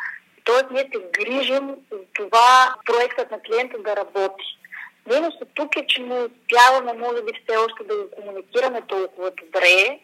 Тоест 0.44 0.66
ние 0.70 0.90
се 0.94 1.00
грижим 1.12 1.68
за 1.92 1.98
това 2.14 2.74
проектът 2.86 3.30
на 3.30 3.40
клиента 3.40 3.78
да 3.78 3.96
работи. 3.96 4.44
Минусът 5.06 5.48
тук 5.54 5.76
е, 5.76 5.86
че 5.86 6.02
не 6.02 6.14
успяваме, 6.14 6.92
може 6.92 7.22
би, 7.22 7.32
все 7.32 7.56
още 7.56 7.84
да 7.84 7.96
го 7.96 8.10
комуникираме 8.10 8.82
толкова 8.88 9.30
добре. 9.30 9.98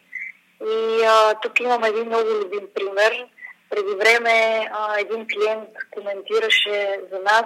И 0.67 1.05
а, 1.05 1.35
тук 1.35 1.61
имам 1.61 1.85
един 1.85 2.07
много 2.07 2.29
любим 2.31 2.69
пример. 2.75 3.27
Преди 3.71 3.95
време 3.95 4.67
а, 4.73 5.01
един 5.01 5.27
клиент 5.27 5.69
коментираше 5.91 7.01
за 7.13 7.19
нас 7.19 7.45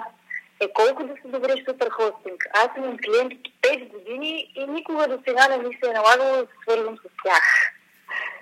е 0.61 0.73
колко 0.73 1.03
да 1.03 1.13
се 1.21 1.27
добре 1.27 1.53
суперхостинг. 1.69 2.39
Аз 2.53 2.69
имам 2.77 2.97
клиент 3.05 3.33
от 3.33 3.45
5 3.61 3.91
години 3.93 4.31
и 4.55 4.65
никога 4.67 5.07
до 5.07 5.17
сега 5.27 5.47
не 5.47 5.57
ми 5.57 5.77
се 5.83 5.89
е 5.89 5.93
налагало 5.93 6.31
да 6.31 6.47
се 6.49 6.55
свързвам 6.63 6.97
с 6.97 7.05
тях. 7.23 7.45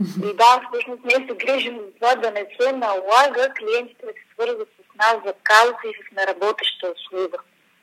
И 0.01 0.35
да, 0.41 0.51
всъщност 0.67 1.01
ние 1.05 1.27
се 1.27 1.35
грижим 1.45 1.75
за 1.77 1.91
това 1.99 2.15
да 2.15 2.31
не 2.31 2.45
се 2.59 2.71
налага 2.71 3.53
клиентите 3.59 4.05
да 4.05 4.13
се 4.17 4.25
свързват 4.33 4.69
с 4.77 4.97
нас 5.01 5.15
за 5.25 5.33
кауза 5.43 5.85
и 5.91 5.93
с 6.03 6.15
неработеща 6.17 6.93
услуга. 6.95 7.38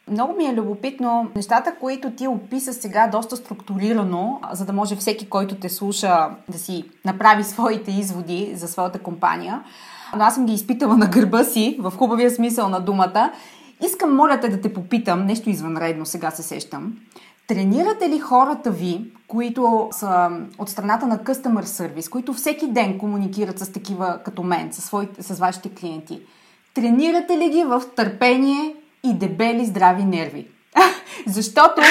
Много 0.09 0.37
ми 0.37 0.47
е 0.47 0.55
любопитно 0.55 1.31
нещата, 1.37 1.75
които 1.81 2.11
ти 2.11 2.29
описа 2.29 2.73
сега 2.73 3.07
доста 3.07 3.37
структурирано, 3.37 4.41
за 4.53 4.67
да 4.67 4.73
може 4.73 4.97
всеки, 4.97 5.29
който 5.29 5.55
те 5.55 5.69
слуша, 5.69 6.31
да 6.49 6.59
си 6.59 6.85
направи 7.05 7.45
своите 7.45 7.91
изводи 7.91 8.53
за 8.55 8.69
своята 8.69 8.99
компания. 8.99 9.65
Но 10.17 10.25
аз 10.25 10.35
съм 10.35 10.47
ги 10.47 10.53
изпитала 10.53 10.97
на 10.97 11.07
гърба 11.07 11.45
си, 11.45 11.77
в 11.81 11.91
хубавия 11.91 12.31
смисъл 12.31 12.69
на 12.69 12.81
думата. 12.81 13.33
Искам, 13.85 14.17
моля 14.17 14.41
те, 14.41 14.49
да 14.49 14.61
те 14.61 14.73
попитам, 14.73 15.27
нещо 15.27 15.51
извънредно, 15.51 16.07
сега 16.07 16.31
се 16.31 16.43
сещам. 16.43 16.93
Тренирате 17.47 18.09
ли 18.09 18.19
хората 18.19 18.71
ви, 18.71 19.13
които 19.29 19.89
са 19.93 20.31
от 20.59 20.69
страната 20.69 21.07
на 21.07 21.19
Customer 21.19 21.63
Service, 21.63 22.11
които 22.11 22.35
всеки 22.35 22.67
ден 22.67 22.99
комуникират 22.99 23.59
с 23.59 23.73
такива 23.73 24.19
като 24.25 24.43
мен, 24.43 24.73
с, 24.73 24.83
своите, 24.83 25.23
с 25.23 25.39
вашите 25.39 25.69
клиенти? 25.69 26.21
Тренирате 26.75 27.39
ли 27.39 27.51
ги 27.51 27.65
в 27.65 27.83
търпение 27.97 28.75
и 29.05 29.15
дебели 29.15 29.67
здрави 29.67 30.05
нерви? 30.05 30.49
Защото 31.27 31.83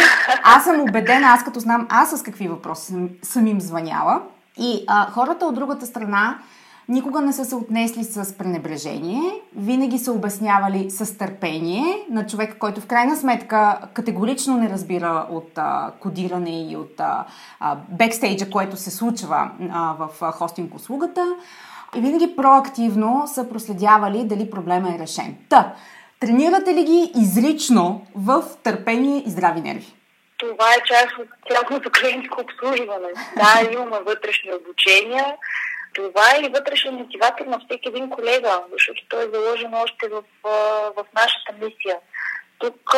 аз 0.44 0.64
съм 0.64 0.82
убедена, 0.82 1.28
аз 1.28 1.44
като 1.44 1.60
знам 1.60 1.88
аз 1.90 2.20
с 2.20 2.24
какви 2.24 2.48
въпроси 2.48 2.86
съм, 2.86 3.10
съм 3.22 3.48
им 3.48 3.62
звъняла 3.62 4.22
и 4.58 4.84
а, 4.88 5.12
хората 5.12 5.46
от 5.46 5.56
другата 5.56 5.86
страна 5.86 6.38
никога 6.90 7.22
не 7.22 7.34
са 7.34 7.46
се 7.46 7.56
отнесли 7.56 8.04
с 8.04 8.38
пренебрежение, 8.38 9.42
винаги 9.56 9.98
са 9.98 10.12
обяснявали 10.12 10.92
с 10.92 11.18
търпение 11.18 12.06
на 12.10 12.26
човека, 12.26 12.60
който 12.60 12.82
в 12.82 12.86
крайна 12.86 13.16
сметка 13.16 13.80
категорично 13.94 14.58
не 14.58 14.70
разбира 14.70 15.28
от 15.30 15.52
а, 15.56 15.92
кодиране 16.00 16.72
и 16.72 16.76
от 16.76 17.00
а, 17.00 17.26
а, 17.60 17.78
бекстейджа, 17.90 18.50
което 18.50 18.78
се 18.78 18.92
случва 18.92 19.52
а, 19.72 19.96
в 20.00 20.10
а, 20.22 20.32
хостинг 20.32 20.76
услугата. 20.76 21.36
И 21.96 22.02
винаги 22.02 22.36
проактивно 22.36 23.24
са 23.28 23.50
проследявали 23.50 24.24
дали 24.24 24.50
проблема 24.50 24.96
е 24.96 25.00
решен. 25.00 25.36
Та, 25.50 25.74
тренирате 26.20 26.74
ли 26.74 26.84
ги 26.84 27.12
изрично 27.16 28.06
в 28.16 28.44
търпение 28.64 29.24
и 29.26 29.30
здрави 29.30 29.62
нерви? 29.62 29.94
Това 30.38 30.74
е 30.74 30.84
част 30.86 31.18
от 31.20 31.28
цялото 31.50 31.90
клиентско 31.90 32.42
обслужване. 32.42 33.08
Да, 33.36 33.72
имаме 33.74 34.00
вътрешни 34.06 34.52
обучения, 34.54 35.36
това 35.96 36.36
е 36.36 36.46
и 36.46 36.50
вътрешен 36.50 36.94
мотиватор 36.94 37.46
на 37.46 37.60
всеки 37.60 37.90
един 37.90 38.10
колега, 38.10 38.64
защото 38.72 39.02
той 39.10 39.24
е 39.24 39.30
заложен 39.34 39.74
още 39.74 40.08
в, 40.08 40.24
в 40.96 41.06
нашата 41.16 41.54
мисия. 41.54 41.98
Тук 42.60 42.96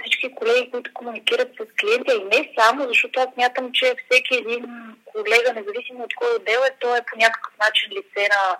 всички 0.00 0.34
колеги, 0.34 0.70
които 0.70 0.90
комуникират 0.94 1.48
с 1.48 1.76
клиента 1.80 2.14
и 2.14 2.24
не 2.24 2.52
само, 2.58 2.88
защото 2.88 3.20
аз 3.20 3.28
мятам, 3.36 3.72
че 3.72 3.94
всеки 4.04 4.34
един 4.34 4.64
колега, 5.04 5.52
независимо 5.54 6.04
от 6.04 6.14
кой 6.14 6.28
отдел 6.36 6.60
е, 6.66 6.76
той 6.80 6.98
е 6.98 7.06
по 7.12 7.18
някакъв 7.18 7.52
начин 7.58 7.90
лице 7.90 8.28
на 8.34 8.56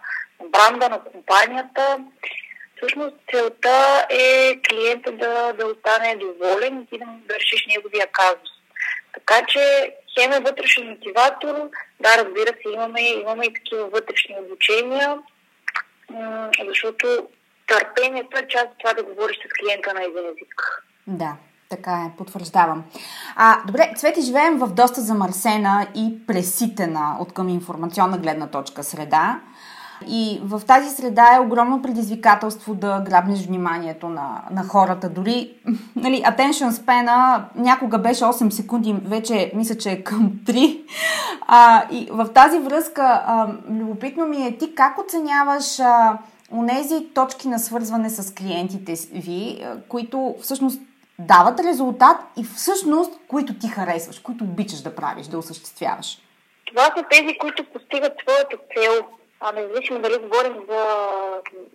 бранда, 0.48 0.88
на 0.88 1.04
компанията. 1.04 1.98
Всъщност 2.76 3.16
целта 3.30 4.06
е 4.10 4.58
клиента 4.68 5.12
да, 5.12 5.52
да 5.52 5.66
остане 5.66 6.16
доволен 6.16 6.86
и 6.92 6.98
да, 6.98 7.06
да 7.28 7.34
решиш 7.34 7.66
неговия 7.66 8.06
казус. 8.06 8.50
Така 9.14 9.46
че 9.48 9.94
хем 10.18 10.32
е 10.32 10.40
вътрешен 10.40 10.88
мотиватор, 10.88 11.54
да, 12.00 12.24
разбира 12.24 12.52
се, 12.62 12.74
имаме, 12.74 13.00
имаме 13.00 13.46
и 13.46 13.54
такива 13.54 13.88
вътрешни 13.88 14.36
обучения, 14.46 15.18
защото 16.68 17.28
търпението 17.66 18.38
е 18.38 18.48
част 18.48 18.66
от 18.66 18.78
това 18.78 18.94
да 18.94 19.02
говориш 19.02 19.36
с 19.36 19.60
клиента 19.60 19.94
на 19.94 20.02
един 20.02 20.26
език. 20.26 20.82
Да, 21.06 21.36
така 21.68 21.92
е, 21.92 22.16
потвърждавам. 22.18 22.84
А, 23.36 23.58
добре, 23.66 23.92
Цвети, 23.96 24.20
живеем 24.20 24.58
в 24.58 24.74
доста 24.74 25.00
замърсена 25.00 25.86
и 25.96 26.26
преситена 26.26 27.16
от 27.20 27.32
към 27.32 27.48
информационна 27.48 28.18
гледна 28.18 28.50
точка 28.50 28.84
среда. 28.84 29.40
И 30.06 30.40
в 30.44 30.62
тази 30.66 30.90
среда 30.90 31.36
е 31.36 31.40
огромно 31.40 31.82
предизвикателство 31.82 32.74
да 32.74 33.00
грабнеш 33.00 33.46
вниманието 33.46 34.08
на, 34.08 34.42
на 34.50 34.64
хората. 34.64 35.08
Дори, 35.08 35.54
нали, 35.96 36.22
attention 36.22 36.70
span 36.70 37.42
някога 37.54 37.98
беше 37.98 38.24
8 38.24 38.50
секунди, 38.50 38.96
вече 39.04 39.52
мисля, 39.54 39.74
че 39.76 39.90
е 39.90 40.04
към 40.04 40.32
3. 40.44 40.80
А, 41.40 41.84
и 41.90 42.08
в 42.10 42.28
тази 42.34 42.58
връзка, 42.58 43.22
а, 43.26 43.48
любопитно 43.70 44.26
ми 44.26 44.46
е 44.46 44.58
ти 44.58 44.74
как 44.74 44.98
оценяваш 44.98 45.80
а, 45.80 46.18
онези 46.52 47.06
точки 47.14 47.48
на 47.48 47.58
свързване 47.58 48.10
с 48.10 48.34
клиентите 48.34 48.94
ви, 49.12 49.62
а, 49.64 49.76
които 49.88 50.34
всъщност 50.42 50.80
дават 51.18 51.60
резултат 51.60 52.16
и 52.36 52.44
всъщност, 52.44 53.12
които 53.28 53.54
ти 53.54 53.68
харесваш, 53.68 54.18
които 54.18 54.44
обичаш 54.44 54.80
да 54.80 54.94
правиш, 54.94 55.26
да 55.26 55.38
осъществяваш? 55.38 56.18
Това 56.64 56.84
са 56.84 57.04
тези, 57.10 57.38
които 57.38 57.64
постигат 57.64 58.12
своята 58.22 58.56
цел 58.74 59.17
а, 59.40 59.52
независимо 59.52 59.98
дали 59.98 60.16
говорим 60.18 60.66
за 60.68 60.98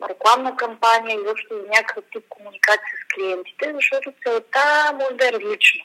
рекламна 0.10 0.56
кампания 0.56 1.16
или 1.16 1.24
въобще 1.24 1.56
за 1.56 1.68
някакъв 1.68 2.04
тип 2.12 2.26
комуникация 2.30 2.94
с 3.02 3.14
клиентите, 3.16 3.74
защото 3.74 4.14
целта 4.26 4.92
може 4.94 5.16
да 5.16 5.28
е 5.28 5.32
различна. 5.32 5.82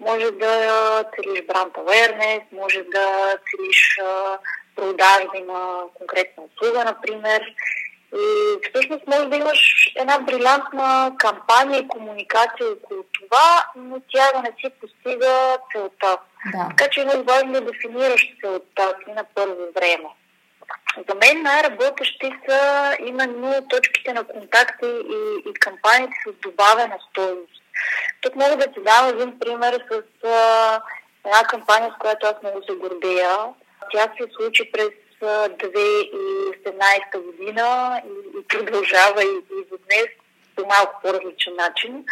Може 0.00 0.30
да 0.30 1.04
целиш 1.14 1.42
бранд 1.46 1.74
awareness, 1.74 2.42
може 2.52 2.82
да 2.82 3.36
целиш 3.50 3.98
продажби 4.76 5.40
на 5.40 5.82
конкретна 5.94 6.42
услуга, 6.42 6.84
например. 6.84 7.42
И 8.16 8.56
всъщност 8.68 9.06
може 9.06 9.28
да 9.28 9.36
имаш 9.36 9.92
една 9.96 10.18
брилянтна 10.18 11.12
кампания 11.18 11.80
и 11.80 11.88
комуникация 11.88 12.72
около 12.72 13.02
това, 13.12 13.64
но 13.76 14.00
тя 14.12 14.32
да 14.34 14.42
не 14.42 14.52
си 14.60 14.70
постига 14.80 15.58
целта. 15.72 16.18
Да. 16.52 16.68
Така 16.68 16.90
че 16.90 17.00
е 17.00 17.04
много 17.04 17.24
важно 17.24 17.52
да 17.52 17.60
дефинираш 17.60 18.36
целта 18.40 18.94
си 19.04 19.10
на 19.10 19.24
първо 19.34 19.72
време. 19.74 20.08
За 21.08 21.14
мен 21.14 21.42
най-работещи 21.42 22.32
са 22.48 22.96
именно 23.06 23.66
точките 23.68 24.12
на 24.12 24.24
контакти 24.24 24.86
и, 24.86 25.50
и 25.50 25.54
кампаниите 25.54 26.14
с 26.26 26.32
добавена 26.32 26.98
стоеност. 27.10 27.62
Тук 28.20 28.36
мога 28.36 28.56
да 28.56 28.72
ти 28.72 28.80
дам 28.80 29.08
един 29.08 29.38
пример 29.38 29.84
с 29.90 30.02
а, 30.28 30.82
една 31.24 31.44
кампания, 31.44 31.94
с 31.94 31.98
която 31.98 32.26
аз 32.26 32.34
много 32.42 32.62
се 32.70 32.76
гордея. 32.76 33.36
Тя 33.92 34.02
се 34.02 34.26
случи 34.36 34.72
през 34.72 34.88
2017 35.20 37.18
година 37.24 38.00
и, 38.04 38.38
и 38.38 38.42
продължава 38.48 39.22
и, 39.22 39.26
и 39.26 39.64
до 39.70 39.78
днес 39.86 40.06
по 40.56 40.66
малко 40.66 41.00
по-различен 41.02 41.54
начин. 41.56 42.04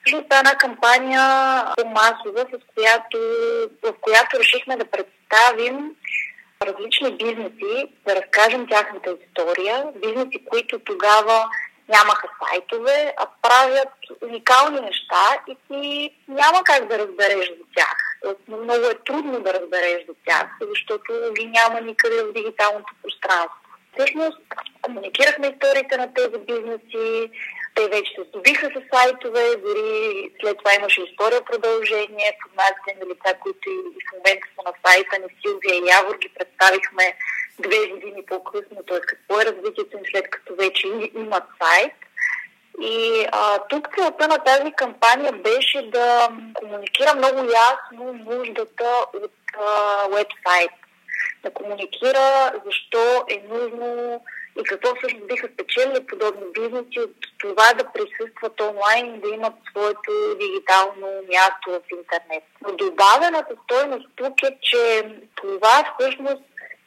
Всъщност 0.00 0.32
е 0.32 0.36
една 0.36 0.54
кампания 0.58 1.22
по-масова, 1.76 2.40
с 2.40 2.74
която, 2.74 3.18
в 3.82 3.92
която 4.00 4.38
решихме 4.38 4.76
да 4.76 4.84
представим 4.84 5.96
различни 6.66 7.16
бизнеси, 7.16 7.86
да 8.06 8.16
разкажем 8.16 8.68
тяхната 8.68 9.16
история, 9.26 9.84
бизнеси, 9.96 10.44
които 10.50 10.78
тогава 10.78 11.44
нямаха 11.88 12.28
сайтове, 12.40 13.14
а 13.16 13.26
правят 13.42 13.88
уникални 14.22 14.80
неща 14.80 15.42
и 15.48 15.56
ти 15.68 16.10
няма 16.28 16.64
как 16.64 16.88
да 16.88 16.98
разбереш 16.98 17.48
за 17.48 17.64
тях. 17.76 17.96
Много 18.48 18.86
е 18.86 19.04
трудно 19.06 19.40
да 19.40 19.54
разбереш 19.54 20.06
за 20.08 20.14
тях, 20.26 20.46
защото 20.60 21.32
ги 21.32 21.46
няма 21.46 21.80
никъде 21.80 22.22
в 22.22 22.32
дигиталното 22.32 22.94
пространство. 23.02 23.58
Всъщност, 23.94 24.38
комуникирахме 24.84 25.46
историите 25.46 25.96
на 25.96 26.14
тези 26.14 26.38
бизнеси, 26.50 27.30
те 27.74 27.88
вече 27.88 28.10
се 28.14 28.22
здобиха 28.28 28.66
с 28.66 28.78
сайтове, 28.92 29.56
дори 29.64 30.30
след 30.40 30.58
това 30.58 30.74
имаше 30.74 31.00
история 31.02 31.44
продължение, 31.44 32.38
познатите 32.42 32.90
на 33.00 33.04
лица, 33.10 33.38
които 33.40 33.70
и 33.70 33.76
в 33.76 34.12
момента 34.16 34.46
са 34.54 34.60
на 34.68 34.72
сайта 34.84 35.14
на 35.22 35.28
Силвия 35.40 35.74
и 35.76 35.88
Явор, 35.90 36.16
ги 36.18 36.30
представихме 36.38 37.16
две 37.58 37.88
години 37.88 38.22
по-късно, 38.26 38.82
т.е. 38.88 39.00
какво 39.00 39.40
е 39.40 39.44
развитието 39.44 39.96
им 39.96 40.04
след 40.10 40.30
като 40.30 40.54
вече 40.54 40.86
имат 41.14 41.44
сайт. 41.62 41.92
И 42.80 43.26
а, 43.32 43.58
тук 43.68 43.88
целта 43.96 44.28
на 44.28 44.38
тази 44.38 44.72
кампания 44.72 45.32
беше 45.32 45.82
да 45.82 46.28
комуникира 46.54 47.14
много 47.14 47.38
ясно 47.38 48.12
нуждата 48.12 49.06
от 49.14 49.32
вебсайт. 50.10 50.70
Да 51.42 51.50
комуникира 51.50 52.52
защо 52.66 53.24
е 53.28 53.42
нужно 53.48 54.20
и 54.60 54.64
какво 54.64 54.94
всъщност 54.94 55.26
биха 55.26 55.48
спечелили 55.54 56.06
подобни 56.06 56.42
бизнеси 56.52 57.00
от 57.00 57.16
това 57.38 57.72
да 57.74 57.92
присъстват 57.92 58.60
онлайн 58.60 59.14
и 59.14 59.20
да 59.20 59.28
имат 59.28 59.54
своето 59.70 60.12
дигитално 60.40 61.06
място 61.28 61.70
в 61.70 61.80
интернет. 61.98 62.44
Но 62.62 62.76
добавената 62.76 63.54
стойност 63.64 64.08
тук 64.16 64.42
е, 64.42 64.58
че 64.62 65.04
това 65.34 65.94
всъщност 65.98 66.42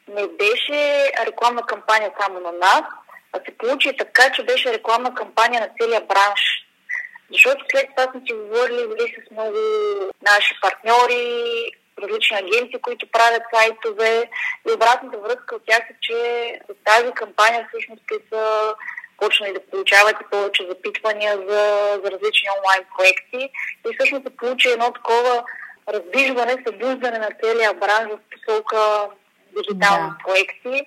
не 0.08 0.26
беше 0.26 1.10
рекламна 1.26 1.62
кампания 1.62 2.12
само 2.20 2.40
на 2.40 2.52
нас, 2.52 2.82
а 3.32 3.38
се 3.38 3.58
получи 3.58 3.96
така, 3.96 4.32
че 4.32 4.42
беше 4.42 4.72
рекламна 4.72 5.14
кампания 5.14 5.60
на 5.60 5.68
целия 5.80 6.00
бранш. 6.00 6.40
Защото 7.32 7.64
след 7.70 7.86
това 7.96 8.12
сме 8.12 8.20
си 8.26 8.32
говорили 8.32 9.14
с 9.14 9.30
много 9.30 9.58
наши 10.22 10.54
партньори, 10.62 11.70
различни 12.02 12.36
агенции, 12.36 12.82
които 12.82 13.10
правят 13.10 13.42
сайтове 13.54 14.30
и 14.68 14.72
обратната 14.72 15.18
връзка 15.18 15.54
от 15.54 15.62
тях 15.66 15.82
е, 15.90 15.94
че 16.00 16.18
с 16.70 16.84
тази 16.84 17.12
кампания 17.12 17.68
всъщност 17.68 18.02
те 18.08 18.14
са 18.32 18.74
почнали 19.16 19.52
да 19.52 19.66
получават 19.70 20.16
и 20.20 20.30
повече 20.30 20.66
запитвания 20.68 21.36
за, 21.36 21.62
за 22.04 22.10
различни 22.10 22.48
онлайн 22.58 22.82
проекти 22.96 23.50
и 23.90 23.94
всъщност 23.94 24.24
се 24.24 24.36
получи 24.36 24.68
едно 24.68 24.92
такова 24.92 25.44
раздвижване, 25.88 26.62
събуждане 26.66 27.18
на 27.18 27.28
целия 27.42 27.74
бранш 27.74 28.10
в 28.12 28.18
посока 28.30 29.08
дигитални 29.56 30.10
да. 30.10 30.16
проекти. 30.24 30.86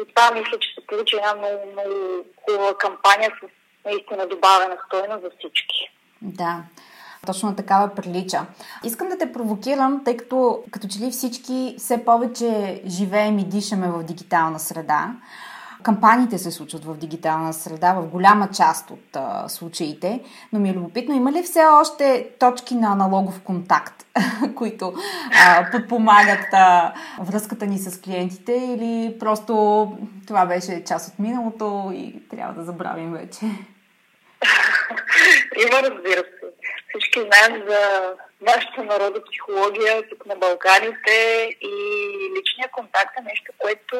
И 0.00 0.14
това 0.14 0.30
мисля, 0.30 0.58
че 0.58 0.74
се 0.74 0.86
получи 0.86 1.16
една 1.16 1.34
много, 1.34 1.72
много 1.72 2.24
хубава 2.44 2.78
кампания 2.78 3.30
с 3.40 3.46
наистина 3.84 4.26
добавена 4.26 4.76
стойност 4.86 5.22
за 5.22 5.30
всички. 5.38 5.90
Да. 6.22 6.62
Точно 7.26 7.56
такава 7.56 7.88
прилича. 7.88 8.46
Искам 8.84 9.08
да 9.08 9.18
те 9.18 9.32
провокирам, 9.32 10.02
тъй 10.04 10.16
като 10.16 10.62
като 10.70 10.88
че 10.88 10.98
ли 10.98 11.10
всички 11.10 11.74
все 11.78 12.04
повече 12.04 12.82
живеем 12.86 13.38
и 13.38 13.44
дишаме 13.44 13.88
в 13.88 14.02
дигитална 14.02 14.58
среда. 14.58 15.12
Кампаниите 15.82 16.38
се 16.38 16.50
случват 16.50 16.84
в 16.84 16.96
дигитална 16.96 17.52
среда 17.52 17.92
в 17.92 18.06
голяма 18.06 18.48
част 18.50 18.90
от 18.90 19.16
а, 19.16 19.48
случаите, 19.48 20.20
но 20.52 20.60
ми 20.60 20.70
е 20.70 20.74
любопитно, 20.74 21.14
има 21.14 21.32
ли 21.32 21.42
все 21.42 21.64
още 21.64 22.28
точки 22.38 22.74
на 22.74 22.92
аналогов 22.92 23.40
контакт, 23.40 24.06
които 24.54 24.92
а, 25.46 25.70
подпомагат 25.70 26.46
а, 26.52 26.94
връзката 27.20 27.66
ни 27.66 27.78
с 27.78 28.00
клиентите 28.00 28.52
или 28.52 29.16
просто 29.18 29.92
това 30.26 30.46
беше 30.46 30.84
част 30.84 31.08
от 31.08 31.18
миналото 31.18 31.90
и 31.94 32.28
трябва 32.30 32.54
да 32.54 32.64
забравим 32.64 33.12
вече? 33.12 33.44
Има, 35.66 35.82
разбира 35.82 36.20
се. 36.20 36.41
Всички 36.92 37.20
знаем 37.20 37.62
за 37.68 38.12
нашата 38.40 38.82
народопсихология 38.82 40.08
тук 40.08 40.26
на 40.26 40.36
Балканите 40.36 41.48
и 41.60 41.72
личния 42.38 42.68
контакт 42.72 43.18
е 43.18 43.22
нещо, 43.22 43.52
което 43.58 43.96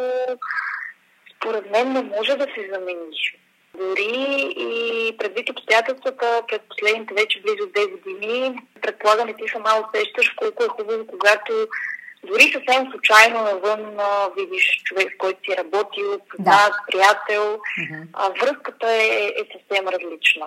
според 1.37 1.71
мен 1.71 1.93
не 1.93 2.03
може 2.03 2.37
да 2.37 2.45
се 2.45 2.71
замени. 2.73 3.17
Дори 3.75 4.53
и 4.57 5.17
предвид 5.19 5.51
обстоятелствата 5.51 6.43
пред 6.49 6.63
последните 6.69 7.15
вече 7.15 7.43
близо 7.43 7.71
две 7.75 7.87
години, 7.87 8.59
предполагам 8.83 9.29
и 9.29 9.35
ти 9.35 9.43
сама 9.53 9.71
усещаш 9.89 10.31
колко 10.31 10.65
е 10.65 10.69
хубаво, 10.69 11.07
когато 11.07 11.53
дори 12.25 12.43
съвсем 12.43 12.91
случайно 12.91 13.43
навън 13.43 14.01
а, 14.01 14.29
видиш 14.37 14.83
човек, 14.85 15.13
с 15.15 15.19
който 15.19 15.41
си 15.45 15.57
работил, 15.57 16.19
познат, 16.19 16.73
да. 16.73 16.85
приятел, 16.87 17.59
mm-hmm. 17.59 18.07
а, 18.13 18.31
връзката 18.31 18.91
е, 18.93 19.27
е 19.27 19.45
съвсем 19.53 19.89
различна. 19.89 20.47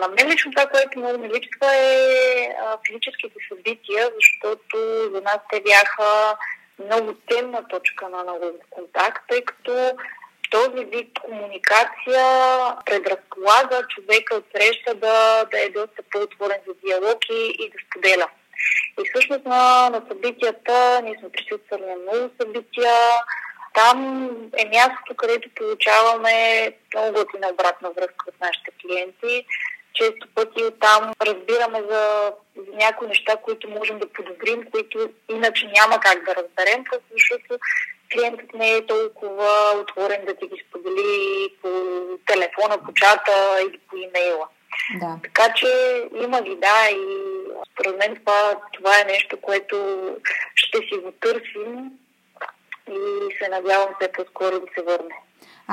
На 0.00 0.08
мен 0.08 0.32
лично 0.32 0.52
това, 0.52 0.66
което 0.66 0.98
много 0.98 1.18
ми 1.18 1.28
липсва 1.28 1.76
е 1.76 2.54
физическите 2.86 3.34
събития, 3.48 4.10
защото 4.14 4.76
за 5.14 5.20
нас 5.20 5.38
те 5.52 5.60
бяха 5.60 6.36
много 6.84 7.14
темна 7.28 7.68
точка 7.68 8.08
на 8.08 8.22
много 8.22 8.52
контакт, 8.70 9.22
тъй 9.28 9.44
като 9.44 9.92
този 10.50 10.84
вид 10.84 11.18
комуникация 11.20 12.24
предразполага 12.86 13.86
човека 13.88 14.34
от 14.34 14.44
среща 14.56 14.94
да, 14.94 15.44
да 15.44 15.60
е 15.60 15.68
доста 15.68 16.02
по-отворен 16.10 16.60
за 16.66 16.74
диалог 16.84 17.18
и, 17.30 17.56
и 17.58 17.70
да 17.70 17.76
споделя. 17.86 18.28
И 19.00 19.08
всъщност 19.08 19.44
на, 19.44 19.90
на 19.90 20.02
събитията, 20.08 21.00
ние 21.04 21.16
сме 21.20 21.28
присъствали 21.28 21.82
на 21.86 21.96
много 21.96 22.30
събития, 22.40 22.94
там 23.74 24.28
е 24.58 24.68
мястото, 24.68 25.14
където 25.16 25.48
получаваме 25.54 26.72
много 26.94 27.12
готина 27.12 27.48
обратна 27.52 27.90
връзка 27.90 28.24
от 28.28 28.40
нашите 28.40 28.70
клиенти. 28.80 29.46
Често 30.00 30.28
пъти 30.34 30.64
оттам 30.64 31.12
разбираме 31.26 31.82
за, 31.90 32.32
за 32.56 32.72
някои 32.76 33.08
неща, 33.08 33.36
които 33.36 33.70
можем 33.70 33.98
да 33.98 34.12
подобрим, 34.12 34.70
които 34.70 35.10
иначе 35.30 35.66
няма 35.66 36.00
как 36.00 36.24
да 36.24 36.34
разберем, 36.34 36.84
защото 37.12 37.60
клиентът 38.12 38.54
не 38.54 38.72
е 38.72 38.86
толкова 38.86 39.72
отворен 39.76 40.24
да 40.24 40.34
ти 40.34 40.46
ги 40.46 40.64
сподели 40.68 41.48
по 41.62 41.68
телефона, 42.26 42.78
по 42.86 42.92
чата 42.94 43.58
или 43.62 43.78
по 43.78 43.96
имейла. 43.96 44.48
Да. 45.00 45.18
Така 45.22 45.52
че 45.54 45.68
има 46.22 46.42
ги, 46.42 46.56
да, 46.56 46.90
и 46.90 47.04
според 47.72 47.98
мен 47.98 48.16
това, 48.16 48.60
това 48.72 49.00
е 49.00 49.04
нещо, 49.04 49.40
което 49.40 49.76
ще 50.54 50.78
си 50.78 50.96
го 51.02 51.12
търсим 51.12 51.90
и 52.90 53.28
се 53.38 53.48
надявам 53.48 53.94
все 54.00 54.12
по-скоро 54.12 54.60
да 54.60 54.66
се 54.74 54.82
върне. 54.82 55.14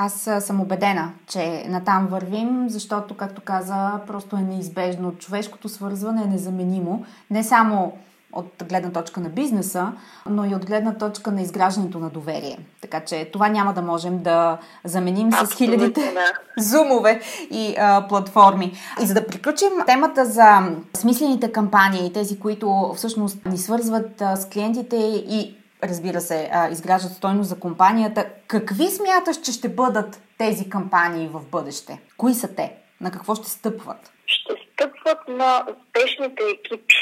Аз 0.00 0.30
съм 0.40 0.60
убедена, 0.60 1.12
че 1.26 1.64
натам 1.68 2.06
вървим, 2.06 2.68
защото, 2.68 3.16
както 3.16 3.40
каза, 3.40 4.00
просто 4.06 4.36
е 4.36 4.40
неизбежно. 4.40 5.14
Човешкото 5.18 5.68
свързване 5.68 6.22
е 6.22 6.26
незаменимо. 6.26 7.04
Не 7.30 7.44
само 7.44 7.92
от 8.32 8.64
гледна 8.68 8.90
точка 8.90 9.20
на 9.20 9.28
бизнеса, 9.28 9.92
но 10.30 10.44
и 10.44 10.54
от 10.54 10.66
гледна 10.66 10.94
точка 10.94 11.32
на 11.32 11.42
изграждането 11.42 11.98
на 11.98 12.10
доверие. 12.10 12.58
Така 12.80 13.00
че 13.00 13.30
това 13.32 13.48
няма 13.48 13.72
да 13.72 13.82
можем 13.82 14.22
да 14.22 14.58
заменим 14.84 15.28
Абсолютно, 15.28 15.54
с 15.54 15.58
хилядите 15.58 16.00
да. 16.00 16.62
зумове 16.62 17.20
и 17.50 17.74
а, 17.78 18.08
платформи. 18.08 18.72
И 19.02 19.06
за 19.06 19.14
да 19.14 19.26
приключим 19.26 19.70
темата 19.86 20.26
за 20.26 20.68
смислените 20.96 21.52
кампании, 21.52 22.12
тези, 22.12 22.38
които 22.38 22.92
всъщност 22.96 23.44
ни 23.46 23.58
свързват 23.58 24.22
а, 24.22 24.36
с 24.36 24.48
клиентите 24.48 24.96
и 25.28 25.57
разбира 25.82 26.20
се, 26.20 26.50
изграждат 26.72 27.12
стойност 27.12 27.48
за 27.48 27.60
компанията, 27.60 28.26
какви 28.46 28.86
смяташ, 28.86 29.40
че 29.40 29.52
ще 29.52 29.68
бъдат 29.68 30.22
тези 30.38 30.70
кампании 30.70 31.28
в 31.28 31.40
бъдеще? 31.40 32.00
Кои 32.16 32.34
са 32.34 32.54
те? 32.54 32.72
На 33.00 33.10
какво 33.10 33.34
ще 33.34 33.50
стъпват? 33.50 34.12
Ще 34.26 34.52
стъпват 34.72 35.28
на 35.28 35.66
успешните 35.70 36.42
екипи 36.44 36.94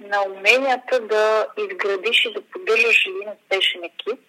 на 0.00 0.22
уменията 0.22 1.00
да 1.00 1.46
изградиш 1.58 2.24
и 2.24 2.32
да 2.32 2.40
поддържаш 2.40 3.06
един 3.06 3.28
успешен 3.28 3.84
екип, 3.84 4.20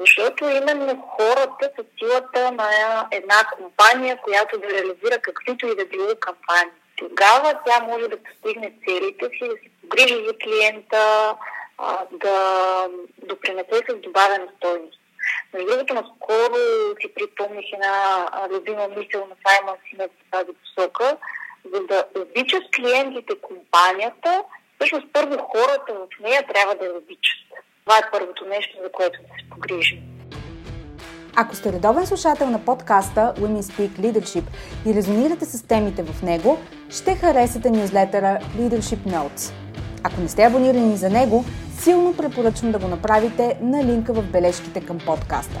защото 0.00 0.44
именно 0.44 1.02
хората 1.16 1.70
са 1.76 1.84
силата 1.98 2.52
на 2.52 2.68
една 3.10 3.44
компания, 3.56 4.18
която 4.22 4.58
да 4.58 4.66
реализира 4.66 5.18
каквито 5.22 5.66
и 5.66 5.76
да 5.76 5.84
било 5.84 6.08
кампании. 6.20 6.72
Тогава 6.96 7.54
тя 7.66 7.82
може 7.82 8.08
да 8.08 8.22
постигне 8.22 8.72
целите 8.88 9.24
си, 9.24 9.48
да 9.48 9.54
се 9.54 9.70
погрижи 9.82 10.14
за 10.14 10.34
клиента, 10.44 11.34
да 12.12 12.36
допринесе 13.28 13.80
с 13.88 13.94
добавена 13.94 14.48
стойност. 14.56 15.00
Между 15.54 15.68
другото, 15.70 15.94
наскоро 15.94 16.56
си 17.00 17.14
припомних 17.14 17.72
една 17.72 18.28
любима 18.52 18.88
мисъл 18.88 19.26
на 19.26 19.36
Саймон 19.44 19.76
Синет 19.90 20.10
в 20.10 20.30
тази 20.30 20.50
посока, 20.60 21.16
за 21.74 21.80
да 21.80 22.04
обичат 22.20 22.62
клиентите 22.76 23.34
компанията, 23.42 24.44
всъщност 24.74 25.06
първо 25.12 25.36
хората 25.38 25.94
в 25.94 26.20
нея 26.20 26.46
трябва 26.54 26.74
да 26.74 26.84
я 26.84 26.94
обичат. 26.94 27.40
Това 27.84 27.98
е 27.98 28.10
първото 28.12 28.44
нещо, 28.44 28.78
за 28.82 28.92
което 28.92 29.22
да 29.22 29.28
се 29.28 29.50
погрижим. 29.50 29.98
Ако 31.36 31.56
сте 31.56 31.72
редовен 31.72 32.06
слушател 32.06 32.50
на 32.50 32.64
подкаста 32.64 33.34
Women 33.38 33.60
Speak 33.60 33.90
Leadership 33.90 34.44
и 34.86 34.94
резонирате 34.94 35.44
с 35.44 35.66
темите 35.66 36.02
в 36.02 36.22
него, 36.22 36.58
ще 36.90 37.14
харесате 37.14 37.70
нюзлетъра 37.70 38.38
Leadership 38.56 38.98
Notes. 38.98 39.52
Ако 40.04 40.20
не 40.20 40.28
сте 40.28 40.42
абонирани 40.42 40.96
за 40.96 41.10
него, 41.10 41.44
силно 41.80 42.16
препоръчвам 42.16 42.72
да 42.72 42.78
го 42.78 42.88
направите 42.88 43.56
на 43.62 43.84
линка 43.84 44.12
в 44.12 44.22
бележките 44.22 44.80
към 44.80 44.98
подкаста. 45.06 45.58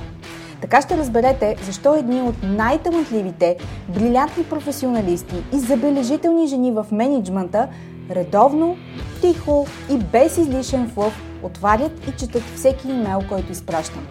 Така 0.60 0.82
ще 0.82 0.96
разберете 0.96 1.56
защо 1.66 1.94
едни 1.94 2.22
от 2.22 2.34
най-талантливите, 2.42 3.56
брилянтни 3.88 4.44
професионалисти 4.44 5.34
и 5.52 5.58
забележителни 5.58 6.46
жени 6.46 6.72
в 6.72 6.86
менеджмента 6.92 7.68
редовно, 8.10 8.76
тихо 9.20 9.66
и 9.90 9.98
без 9.98 10.38
излишен 10.38 10.88
флъв 10.88 11.22
отварят 11.42 12.08
и 12.08 12.12
четат 12.18 12.42
всеки 12.56 12.88
имейл, 12.88 13.20
който 13.28 13.52
изпращам. 13.52 14.06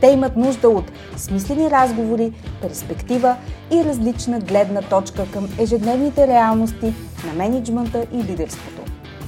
Те 0.00 0.06
имат 0.06 0.36
нужда 0.36 0.68
от 0.68 0.84
смислени 1.16 1.70
разговори, 1.70 2.32
перспектива 2.62 3.36
и 3.72 3.84
различна 3.84 4.40
гледна 4.40 4.82
точка 4.82 5.26
към 5.32 5.48
ежедневните 5.58 6.26
реалности 6.26 6.94
на 7.26 7.32
менеджмента 7.32 8.06
и 8.12 8.16
лидерството. 8.16 8.87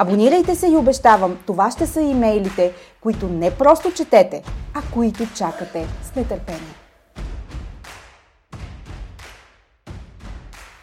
Абонирайте 0.00 0.54
се 0.54 0.66
и 0.66 0.76
обещавам, 0.76 1.38
това 1.46 1.70
ще 1.70 1.86
са 1.86 2.00
имейлите, 2.00 2.72
които 3.00 3.28
не 3.28 3.58
просто 3.58 3.92
четете, 3.92 4.42
а 4.74 4.82
които 4.94 5.26
чакате 5.36 5.86
с 6.02 6.16
нетърпение. 6.16 6.74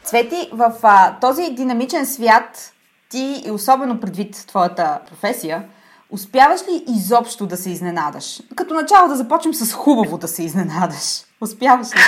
Цвети, 0.04 0.50
в 0.54 0.74
а, 0.84 1.20
този 1.20 1.50
динамичен 1.52 2.06
свят 2.06 2.74
ти, 3.10 3.44
и 3.46 3.52
особено 3.52 4.00
предвид 4.00 4.46
твоята 4.48 5.00
професия, 5.10 5.70
успяваш 6.10 6.62
ли 6.62 6.84
изобщо 6.98 7.46
да 7.46 7.58
се 7.58 7.70
изненадаш? 7.70 8.40
Като 8.56 8.74
начало 8.74 9.08
да 9.08 9.16
започнем 9.16 9.54
с 9.54 9.74
хубаво 9.74 10.18
да 10.18 10.28
се 10.28 10.44
изненадаш. 10.44 11.24
Успяваш 11.42 11.96
ли? 11.96 12.00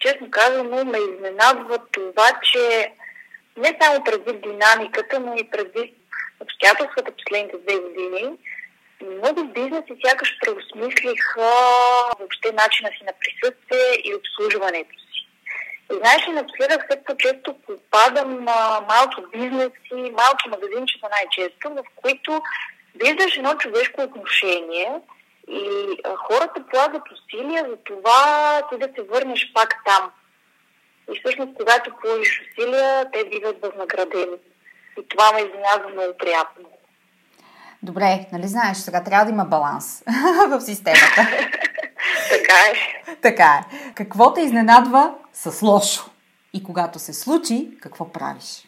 Честно 0.00 0.26
казано, 0.30 0.84
ме 0.84 0.98
изненадва 0.98 1.78
това, 1.92 2.30
че 2.42 2.92
не 3.58 3.78
само 3.80 4.04
предвид 4.04 4.42
динамиката, 4.42 5.20
но 5.20 5.34
и 5.34 5.50
предвид 5.50 5.94
обстоятелствата 6.40 7.12
последните 7.12 7.56
две 7.58 7.78
години, 7.78 8.38
много 9.02 9.44
бизнеси 9.44 10.00
сякаш 10.04 10.38
преосмислиха 10.40 11.50
въобще 12.18 12.52
начина 12.52 12.88
си 12.88 13.04
на 13.04 13.12
присъствие 13.20 13.88
и 14.04 14.14
обслужването 14.14 14.90
си. 14.90 15.28
И 15.92 15.94
знаеш 15.96 16.28
ли, 16.28 16.32
напоследък 16.32 16.84
все 16.88 17.04
по-често 17.04 17.54
попадам 17.66 18.44
на 18.44 18.80
малки 18.88 19.22
бизнеси, 19.32 20.12
малки 20.12 20.48
магазинчета 20.48 21.08
най-често, 21.10 21.70
в 21.70 21.82
които 21.96 22.42
виждаш 22.94 23.36
едно 23.36 23.54
човешко 23.54 24.02
отношение 24.02 25.00
и 25.48 25.62
хората 26.16 26.66
полагат 26.70 27.02
усилия 27.12 27.66
за 27.68 27.76
това 27.76 28.62
ти 28.70 28.78
да 28.78 28.88
се 28.94 29.02
върнеш 29.02 29.52
пак 29.54 29.76
там. 29.86 30.10
И 31.12 31.20
всъщност, 31.20 31.52
когато 31.56 31.90
положиш 32.02 32.42
усилия, 32.50 33.10
те 33.12 33.24
биват 33.24 33.56
възнаградени. 33.62 34.36
И 34.98 35.08
това 35.08 35.32
ме 35.32 35.38
изненадва 35.40 35.88
много 35.92 36.18
приятно. 36.18 36.68
Добре, 37.82 38.26
нали 38.32 38.46
знаеш, 38.46 38.76
сега 38.76 39.04
трябва 39.04 39.24
да 39.24 39.30
има 39.30 39.44
баланс 39.44 40.02
в 40.48 40.60
системата. 40.60 41.16
така 42.30 42.58
е. 42.70 42.74
Така 43.22 43.44
е. 43.44 43.92
Какво 43.94 44.34
те 44.34 44.40
изненадва 44.40 45.14
с 45.32 45.62
лошо? 45.62 46.10
И 46.52 46.64
когато 46.64 46.98
се 46.98 47.12
случи, 47.12 47.70
какво 47.80 48.12
правиш? 48.12 48.64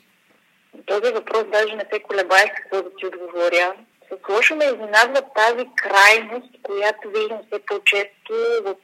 Този 0.87 1.12
въпрос 1.12 1.44
даже 1.53 1.74
не 1.74 1.85
се 1.92 2.03
колебая 2.03 2.55
какво 2.57 2.83
да 2.83 2.96
ти 2.96 3.07
отговоря. 3.07 3.74
С 4.09 4.33
лошо 4.33 4.57
ме 4.57 4.64
изненадва 4.64 5.22
тази 5.35 5.64
крайност, 5.76 6.50
която 6.62 7.09
виждам 7.09 7.38
все 7.46 7.61
по-често 7.66 8.33
в 8.64 8.74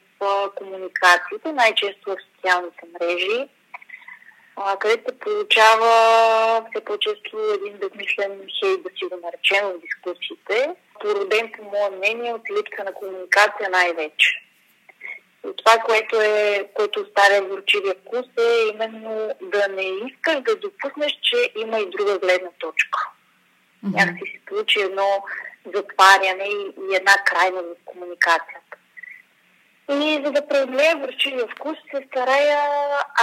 комуникациите, 0.55 1.51
най-често 1.51 2.09
в 2.09 2.17
социалните 2.35 2.85
мрежи, 2.93 3.47
където 4.79 5.11
се 5.11 5.19
получава 5.19 5.91
все 6.69 6.85
по-често 6.85 7.39
един 7.53 7.77
безмислен 7.77 8.47
хейт, 8.59 8.83
да 8.83 8.89
си 8.89 9.05
го 9.05 9.19
наречем 9.23 9.65
в 9.65 9.79
дискусиите, 9.79 10.75
породен 10.99 11.51
по 11.51 11.63
мое 11.63 11.89
мнение 11.89 12.33
от 12.33 12.41
липса 12.49 12.83
на 12.83 12.93
комуникация 12.93 13.69
най-вече. 13.69 14.43
И 15.47 15.55
това, 15.55 15.77
което, 15.77 16.21
е, 16.21 16.69
което 16.73 17.01
оставя 17.01 17.41
горчивия 17.41 17.95
вкус 18.01 18.25
е 18.39 18.67
именно 18.73 19.31
да 19.41 19.67
не 19.67 19.83
искаш 19.83 20.41
да 20.41 20.55
допуснеш, 20.55 21.11
че 21.21 21.51
има 21.57 21.79
и 21.79 21.89
друга 21.89 22.19
гледна 22.19 22.49
точка. 22.59 22.99
Mm-hmm. 23.85 23.95
Някакси 23.95 24.31
се 24.33 24.45
получи 24.45 24.79
едно 24.81 25.23
затваряне 25.75 26.43
и, 26.43 26.73
и 26.91 26.95
една 26.95 27.15
крайна 27.25 27.61
в 27.61 27.75
комуникацията. 27.85 28.66
И 29.89 30.21
за 30.25 30.31
да 30.31 30.47
преодолея 30.47 30.95
горчивия 30.95 31.47
вкус, 31.47 31.77
се 31.91 32.07
старая 32.07 32.57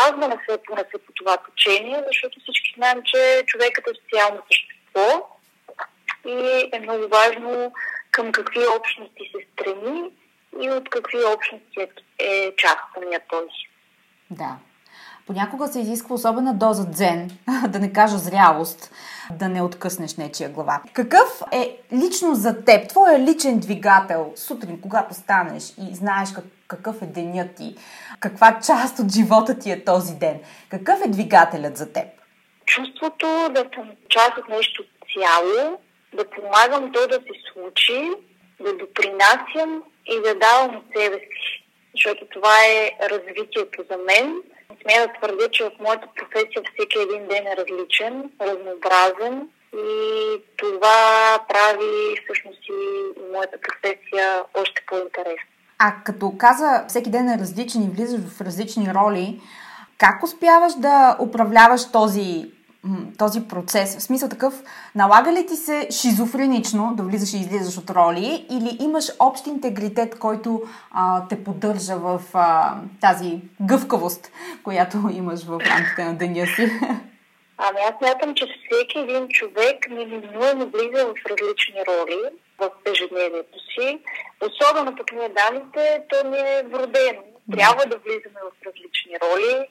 аз 0.06 0.10
да 0.20 0.28
не 0.28 0.36
се 0.48 0.62
понеса 0.66 0.98
по 1.06 1.12
това 1.14 1.36
течение, 1.36 2.02
защото 2.06 2.40
всички 2.40 2.74
знаем, 2.76 3.02
че 3.04 3.42
човекът 3.46 3.86
е 3.86 4.00
социално 4.02 4.42
същество 4.52 5.28
и 6.26 6.70
е 6.72 6.80
много 6.80 7.08
важно 7.08 7.72
към 8.10 8.32
какви 8.32 8.60
общности 8.76 9.32
се 9.32 9.46
стреми 9.52 10.10
и 10.62 10.70
от 10.70 10.90
какви 10.90 11.24
общности 11.24 11.80
е, 11.80 11.88
е 12.18 12.56
част 12.56 12.78
самия 12.94 13.20
той. 13.28 13.46
Да. 14.30 14.56
Понякога 15.26 15.68
се 15.68 15.80
изисква 15.80 16.14
особена 16.14 16.54
доза 16.54 16.90
дзен, 16.90 17.30
да 17.68 17.78
не 17.78 17.92
кажа 17.92 18.18
зрялост, 18.18 18.92
да 19.32 19.48
не 19.48 19.62
откъснеш 19.62 20.16
нечия 20.16 20.48
глава. 20.48 20.82
Какъв 20.92 21.42
е 21.52 21.76
лично 21.92 22.34
за 22.34 22.64
теб, 22.64 22.88
твоя 22.88 23.18
личен 23.18 23.58
двигател, 23.58 24.32
сутрин, 24.36 24.80
когато 24.80 25.14
станеш 25.14 25.70
и 25.70 25.94
знаеш 25.94 26.32
как, 26.32 26.44
какъв 26.68 27.02
е 27.02 27.06
денят 27.06 27.54
ти, 27.56 27.76
каква 28.20 28.60
част 28.66 28.98
от 28.98 29.12
живота 29.12 29.58
ти 29.58 29.70
е 29.70 29.84
този 29.84 30.14
ден? 30.14 30.40
Какъв 30.68 31.00
е 31.04 31.08
двигателят 31.08 31.76
за 31.76 31.92
теб? 31.92 32.06
Чувството 32.66 33.26
да 33.50 33.64
съм 33.74 33.90
част 34.08 34.38
от 34.38 34.48
нещо 34.48 34.84
цяло, 35.14 35.78
да 36.14 36.30
помагам 36.30 36.92
то 36.92 37.08
да 37.08 37.14
се 37.14 37.52
случи, 37.52 38.10
да 38.60 38.76
допринасям 38.76 39.82
и 40.06 40.20
да 40.22 40.34
давам 40.34 40.76
от 40.76 40.84
себе 40.96 41.18
си. 41.18 41.64
Защото 41.94 42.26
това 42.26 42.56
е 42.66 42.90
развитието 43.10 43.84
за 43.90 43.96
мен. 43.96 44.42
Смея 44.82 45.06
да 45.06 45.12
твърдя, 45.12 45.48
че 45.50 45.64
в 45.64 45.70
моята 45.80 46.06
професия 46.16 46.62
всеки 46.74 46.98
един 46.98 47.28
ден 47.28 47.46
е 47.46 47.56
различен, 47.56 48.30
разнообразен 48.40 49.48
и 49.74 50.42
това 50.56 51.38
прави 51.48 52.16
всъщност 52.24 52.60
и 52.68 52.72
моята 53.32 53.58
професия 53.60 54.42
още 54.54 54.82
по-интересна. 54.88 55.48
А 55.78 55.94
като 56.04 56.34
каза 56.38 56.84
всеки 56.88 57.10
ден 57.10 57.28
е 57.28 57.38
различен 57.38 57.82
и 57.82 57.90
влизаш 57.90 58.20
в 58.20 58.40
различни 58.40 58.94
роли, 58.94 59.40
как 59.98 60.24
успяваш 60.24 60.72
да 60.74 61.16
управляваш 61.20 61.92
този 61.92 62.50
този 63.18 63.48
процес? 63.48 63.96
В 63.96 64.02
смисъл 64.02 64.28
такъв, 64.28 64.62
налага 64.94 65.32
ли 65.32 65.46
ти 65.46 65.56
се 65.56 65.88
шизофренично 65.90 66.94
да 66.96 67.02
влизаш 67.02 67.32
и 67.32 67.36
излизаш 67.36 67.78
от 67.78 67.90
роли 67.90 68.46
или 68.50 68.76
имаш 68.80 69.04
общ 69.18 69.46
интегритет, 69.46 70.18
който 70.18 70.62
а, 70.90 71.28
те 71.28 71.44
поддържа 71.44 71.96
в 71.96 72.20
а, 72.34 72.74
тази 73.00 73.40
гъвкавост, 73.60 74.32
която 74.62 74.96
имаш 75.12 75.44
в 75.44 75.60
рамките 75.60 76.04
на 76.04 76.14
деня 76.14 76.46
си? 76.46 76.70
Ами 77.58 77.78
аз 77.88 78.00
мятам, 78.00 78.34
че 78.34 78.46
всеки 78.46 78.98
един 78.98 79.28
човек 79.28 79.90
неминуемо 79.90 80.66
влиза 80.66 81.06
в 81.06 81.14
различни 81.30 81.80
роли 81.88 82.20
в 82.58 82.70
ежедневието 82.84 83.58
си. 83.58 83.98
Особено 84.40 84.96
пък 84.96 85.12
ние 85.12 85.28
дамите, 85.28 86.02
то 86.08 86.28
ни 86.28 86.38
е 86.38 86.62
вродено. 86.72 87.22
Трябва 87.52 87.86
да 87.86 87.96
влизаме 87.98 88.40
в 88.50 88.66
различни 88.66 89.14
роли. 89.22 89.66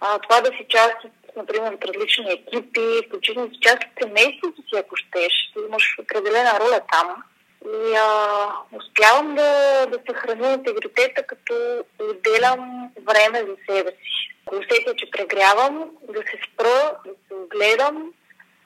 А, 0.00 0.18
това 0.18 0.40
да 0.40 0.46
си 0.46 0.66
част 0.68 1.04
от 1.04 1.23
например, 1.36 1.72
от 1.72 1.84
различни 1.84 2.32
екипи, 2.32 3.06
включително 3.08 3.50
с 3.54 3.58
част 3.60 3.76
от 3.76 4.02
семейството 4.02 4.62
си, 4.62 4.76
ако 4.76 4.96
щеш. 4.96 5.32
Ти 5.52 5.58
имаш 5.68 5.98
определена 6.02 6.60
роля 6.60 6.80
там. 6.92 7.22
И 7.66 7.94
а, 7.96 8.46
успявам 8.72 9.34
да, 9.34 9.86
да 9.86 9.98
съхраня 10.08 10.52
интегритета, 10.52 11.22
като 11.26 11.84
отделям 12.00 12.90
време 13.06 13.38
за 13.38 13.56
себе 13.68 13.90
си. 13.90 14.34
Ако 14.46 14.56
усетя, 14.56 14.96
че 14.96 15.10
прегрявам, 15.10 15.90
да 16.08 16.20
се 16.20 16.38
спра, 16.52 16.96
да 17.06 17.12
се 17.28 17.34
огледам, 17.34 18.12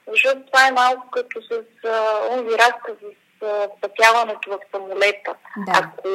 защото 0.07 0.45
това 0.45 0.67
е 0.67 0.71
малко 0.71 1.11
като 1.11 1.41
с 1.41 1.51
онзи 2.31 2.57
разказ 2.57 2.95
с 3.41 3.69
спасяването 3.77 4.49
в 4.49 4.59
самолета. 4.71 5.35
Да. 5.57 5.71
Ако 5.73 6.09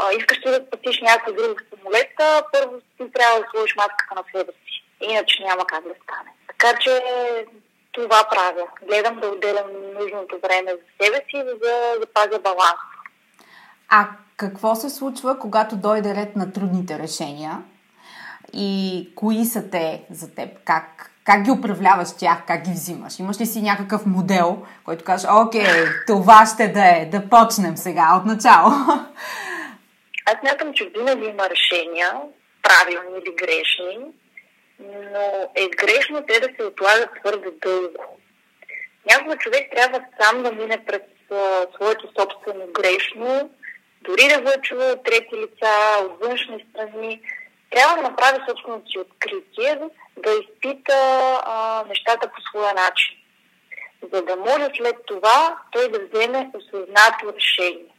а, 0.00 0.12
искаш 0.12 0.40
да 0.40 0.64
спасиш 0.66 1.00
някой 1.00 1.34
друг 1.34 1.60
в 1.60 1.76
самолета, 1.76 2.42
първо 2.52 2.80
ти 2.80 3.12
трябва 3.12 3.40
да 3.40 3.46
сложиш 3.50 3.76
маската 3.76 4.14
на 4.14 4.24
себе 4.32 4.52
си. 4.52 4.69
Иначе 5.00 5.42
няма 5.42 5.64
как 5.66 5.82
да 5.84 5.94
стане. 6.02 6.30
Така 6.46 6.78
че 6.80 7.02
това 7.92 8.28
правя. 8.30 8.66
Гледам 8.88 9.20
да 9.20 9.28
отделям 9.28 9.66
нужното 10.00 10.38
време 10.42 10.72
за 10.72 11.04
себе 11.04 11.16
си, 11.16 11.36
за 11.36 11.58
да 11.58 11.94
запазя 12.00 12.38
баланс. 12.38 12.80
А 13.88 14.08
какво 14.36 14.74
се 14.74 14.90
случва, 14.90 15.38
когато 15.38 15.76
дойде 15.76 16.14
ред 16.14 16.36
на 16.36 16.52
трудните 16.52 16.98
решения? 16.98 17.62
И 18.52 19.08
кои 19.14 19.44
са 19.44 19.70
те 19.70 20.02
за 20.10 20.34
теб? 20.34 20.48
Как, 20.64 21.10
как 21.24 21.42
ги 21.42 21.50
управляваш 21.50 22.08
тях? 22.18 22.38
Как 22.46 22.62
ги 22.64 22.70
взимаш? 22.70 23.18
Имаш 23.18 23.40
ли 23.40 23.46
си 23.46 23.62
някакъв 23.62 24.06
модел, 24.06 24.66
който 24.84 25.04
кажеш, 25.04 25.30
окей, 25.30 25.66
това 26.06 26.46
ще 26.54 26.68
да 26.68 26.84
е, 26.84 27.08
да 27.12 27.28
почнем 27.28 27.76
сега, 27.76 28.16
от 28.16 28.24
начало? 28.26 28.70
Аз 30.26 30.36
мятам, 30.44 30.74
че 30.74 30.92
винаги 30.96 31.24
има 31.26 31.48
решения, 31.50 32.12
правилни 32.62 33.18
или 33.18 33.34
грешни, 33.34 33.98
но 34.80 35.50
е 35.54 35.68
грешно 35.68 36.26
те 36.26 36.40
да 36.40 36.48
се 36.56 36.66
отлагат 36.66 37.10
твърде 37.20 37.50
дълго. 37.50 38.18
Някой 39.10 39.36
човек 39.36 39.70
трябва 39.76 40.04
сам 40.20 40.42
да 40.42 40.52
мине 40.52 40.84
през 40.84 41.00
своето 41.74 42.08
собствено 42.18 42.66
грешно, 42.66 43.50
дори 44.00 44.28
да 44.28 44.40
го 44.40 44.48
е 44.48 44.92
от 44.92 45.04
трети 45.04 45.36
лица, 45.36 46.04
от 46.04 46.20
външни 46.20 46.66
страни, 46.70 47.20
трябва 47.70 47.96
да 47.96 48.02
направи 48.02 48.38
собственото 48.48 48.90
си 48.90 48.98
откритие, 48.98 49.78
да 50.16 50.30
изпита 50.30 50.94
а, 51.44 51.84
нещата 51.88 52.28
по 52.28 52.40
своя 52.40 52.74
начин, 52.74 53.16
за 54.12 54.22
да 54.22 54.36
може 54.36 54.70
след 54.76 54.96
това 55.06 55.58
той 55.72 55.88
да 55.88 55.98
вземе 55.98 56.50
осъзнато 56.54 57.34
решение. 57.36 57.94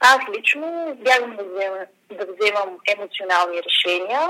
Аз 0.00 0.18
лично 0.38 0.96
избягвам 0.96 1.36
да 1.36 1.44
взема, 1.44 1.78
да 2.10 2.26
вземам 2.32 2.78
емоционални 2.96 3.62
решения, 3.62 4.20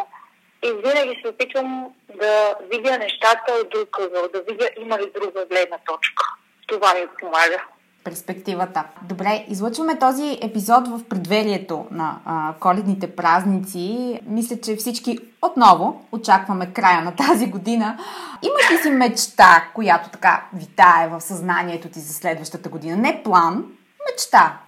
и 0.62 0.72
винаги 0.72 1.20
се 1.22 1.28
опитвам 1.28 1.94
да 2.20 2.54
видя 2.70 2.98
нещата 2.98 3.52
от 3.62 3.70
друг 3.70 3.98
ъгъл, 4.00 4.28
да 4.34 4.42
видя 4.42 4.68
има 4.80 4.98
ли 4.98 5.10
друга 5.14 5.46
гледна 5.46 5.78
точка. 5.86 6.24
Това 6.66 6.94
ми 6.94 7.00
помага. 7.20 7.64
Перспективата. 8.04 8.84
Добре, 9.02 9.44
излъчваме 9.48 9.98
този 9.98 10.38
епизод 10.42 10.88
в 10.88 11.08
предверието 11.08 11.86
на 11.90 12.16
а, 12.26 12.54
коледните 12.60 13.16
празници. 13.16 14.20
Мисля, 14.26 14.56
че 14.60 14.76
всички 14.76 15.18
отново 15.42 16.06
очакваме 16.12 16.72
края 16.72 17.02
на 17.02 17.16
тази 17.16 17.46
година. 17.46 17.98
Имаш 18.42 18.70
ли 18.70 18.76
си 18.76 18.90
мечта, 18.90 19.68
която 19.74 20.10
така 20.10 20.44
витае 20.54 21.08
в 21.08 21.20
съзнанието 21.20 21.88
ти 21.88 21.98
за 21.98 22.14
следващата 22.14 22.68
година? 22.68 22.96
Не 22.96 23.22
план, 23.22 23.64
мечта. 24.10 24.58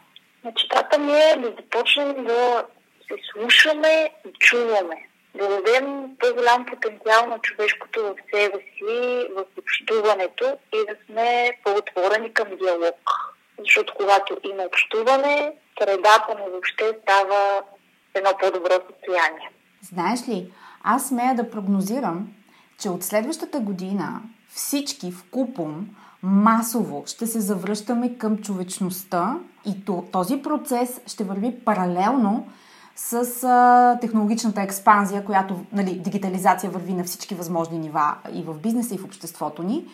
Мечтата 0.44 0.98
ми 0.98 1.12
е 1.12 1.36
да 1.36 1.48
започнем 1.48 2.24
да 2.24 2.64
се 3.08 3.14
слушаме 3.32 4.10
и 4.26 4.32
чуваме 4.38 5.08
да 5.34 5.48
дадем 5.48 6.16
по-голям 6.20 6.66
потенциал 6.66 7.26
на 7.26 7.38
човешкото 7.38 8.02
в 8.02 8.14
себе 8.34 8.58
си, 8.58 9.26
в 9.36 9.44
общуването 9.58 10.44
и 10.72 10.78
да 10.88 10.94
сме 11.06 11.50
по-отворени 11.64 12.34
към 12.34 12.48
диалог. 12.56 13.00
Защото 13.58 13.94
когато 13.96 14.36
има 14.44 14.62
общуване, 14.62 15.52
средата 15.78 16.34
ни 16.38 16.50
въобще 16.50 16.98
става 17.02 17.62
едно 18.14 18.30
по-добро 18.40 18.72
състояние. 18.90 19.50
Знаеш 19.82 20.28
ли, 20.28 20.52
аз 20.82 21.08
смея 21.08 21.34
да 21.34 21.50
прогнозирам, 21.50 22.28
че 22.78 22.88
от 22.88 23.02
следващата 23.02 23.60
година 23.60 24.20
всички 24.48 25.12
в 25.12 25.30
купом 25.30 25.86
масово 26.22 27.04
ще 27.06 27.26
се 27.26 27.40
завръщаме 27.40 28.18
към 28.18 28.38
човечността 28.38 29.38
и 29.66 29.84
този 30.12 30.42
процес 30.42 31.00
ще 31.06 31.24
върви 31.24 31.64
паралелно 31.64 32.52
с 32.96 33.44
а, 33.44 33.98
технологичната 34.00 34.62
експанзия, 34.62 35.24
която 35.24 35.64
нали, 35.72 35.90
дигитализация 35.90 36.70
върви 36.70 36.92
на 36.92 37.04
всички 37.04 37.34
възможни 37.34 37.78
нива 37.78 38.14
и 38.34 38.42
в 38.42 38.54
бизнеса, 38.54 38.94
и 38.94 38.98
в 38.98 39.04
обществото 39.04 39.62
ни. 39.62 39.84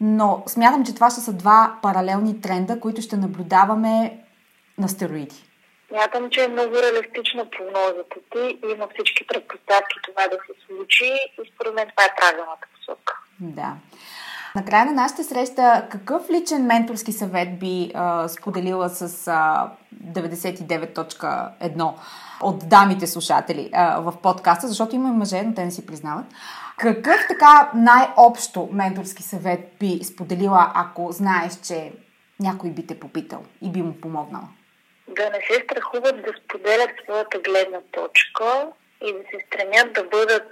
Но 0.00 0.42
смятам, 0.46 0.84
че 0.84 0.94
това 0.94 1.10
ще 1.10 1.20
са 1.20 1.32
два 1.32 1.78
паралелни 1.82 2.40
тренда, 2.40 2.80
които 2.80 3.02
ще 3.02 3.16
наблюдаваме 3.16 4.18
на 4.78 4.88
стероиди. 4.88 5.44
Смятам, 5.88 6.30
че 6.30 6.44
е 6.44 6.48
много 6.48 6.74
реалистична 6.74 7.46
прогнозата 7.50 8.16
ти 8.32 8.58
има 8.72 8.88
всички 8.94 9.26
предпоставки 9.26 9.96
това 10.06 10.28
да 10.28 10.36
се 10.36 10.66
случи 10.66 11.04
и 11.04 11.50
според 11.54 11.74
мен 11.74 11.88
това 11.90 12.04
е 12.04 12.16
правилната 12.20 12.66
посока. 12.74 13.14
Да. 13.40 13.74
Накрая 14.54 14.86
на 14.86 14.92
нашата 14.92 15.24
среща, 15.24 15.88
какъв 15.90 16.30
личен 16.30 16.66
менторски 16.66 17.12
съвет 17.12 17.58
би 17.58 17.90
а, 17.94 18.28
споделила 18.28 18.88
с 18.88 19.28
а, 19.28 19.70
99.1 20.04 21.92
от 22.42 22.68
дамите 22.68 23.06
слушатели 23.06 23.70
в 23.74 24.14
подкаста, 24.22 24.68
защото 24.68 24.94
има 24.94 25.08
и 25.08 25.12
мъже, 25.12 25.42
но 25.42 25.54
те 25.54 25.64
не 25.64 25.70
си 25.70 25.86
признават. 25.86 26.26
Какъв 26.78 27.20
така 27.28 27.70
най-общо 27.74 28.68
менторски 28.72 29.22
съвет 29.22 29.60
би 29.80 30.04
споделила, 30.04 30.72
ако 30.74 31.12
знаеш, 31.12 31.52
че 31.66 31.92
някой 32.40 32.70
би 32.70 32.86
те 32.86 33.00
попитал 33.00 33.42
и 33.62 33.70
би 33.70 33.82
му 33.82 34.00
помогнал? 34.00 34.42
Да 35.08 35.30
не 35.30 35.40
се 35.50 35.62
страхуват 35.64 36.22
да 36.22 36.32
споделят 36.44 36.90
своята 37.04 37.38
гледна 37.38 37.78
точка 37.92 38.68
и 39.06 39.12
да 39.12 39.18
се 39.18 39.46
стремят 39.46 39.92
да 39.92 40.04
бъдат 40.04 40.48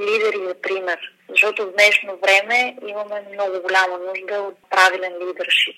лидери 0.00 0.46
за 0.48 0.54
пример. 0.62 0.98
Защото 1.28 1.66
в 1.66 1.72
днешно 1.72 2.18
време 2.22 2.76
имаме 2.86 3.22
много 3.32 3.62
голяма 3.62 3.98
нужда 4.08 4.42
от 4.42 4.56
правилен 4.70 5.12
лидершип. 5.12 5.76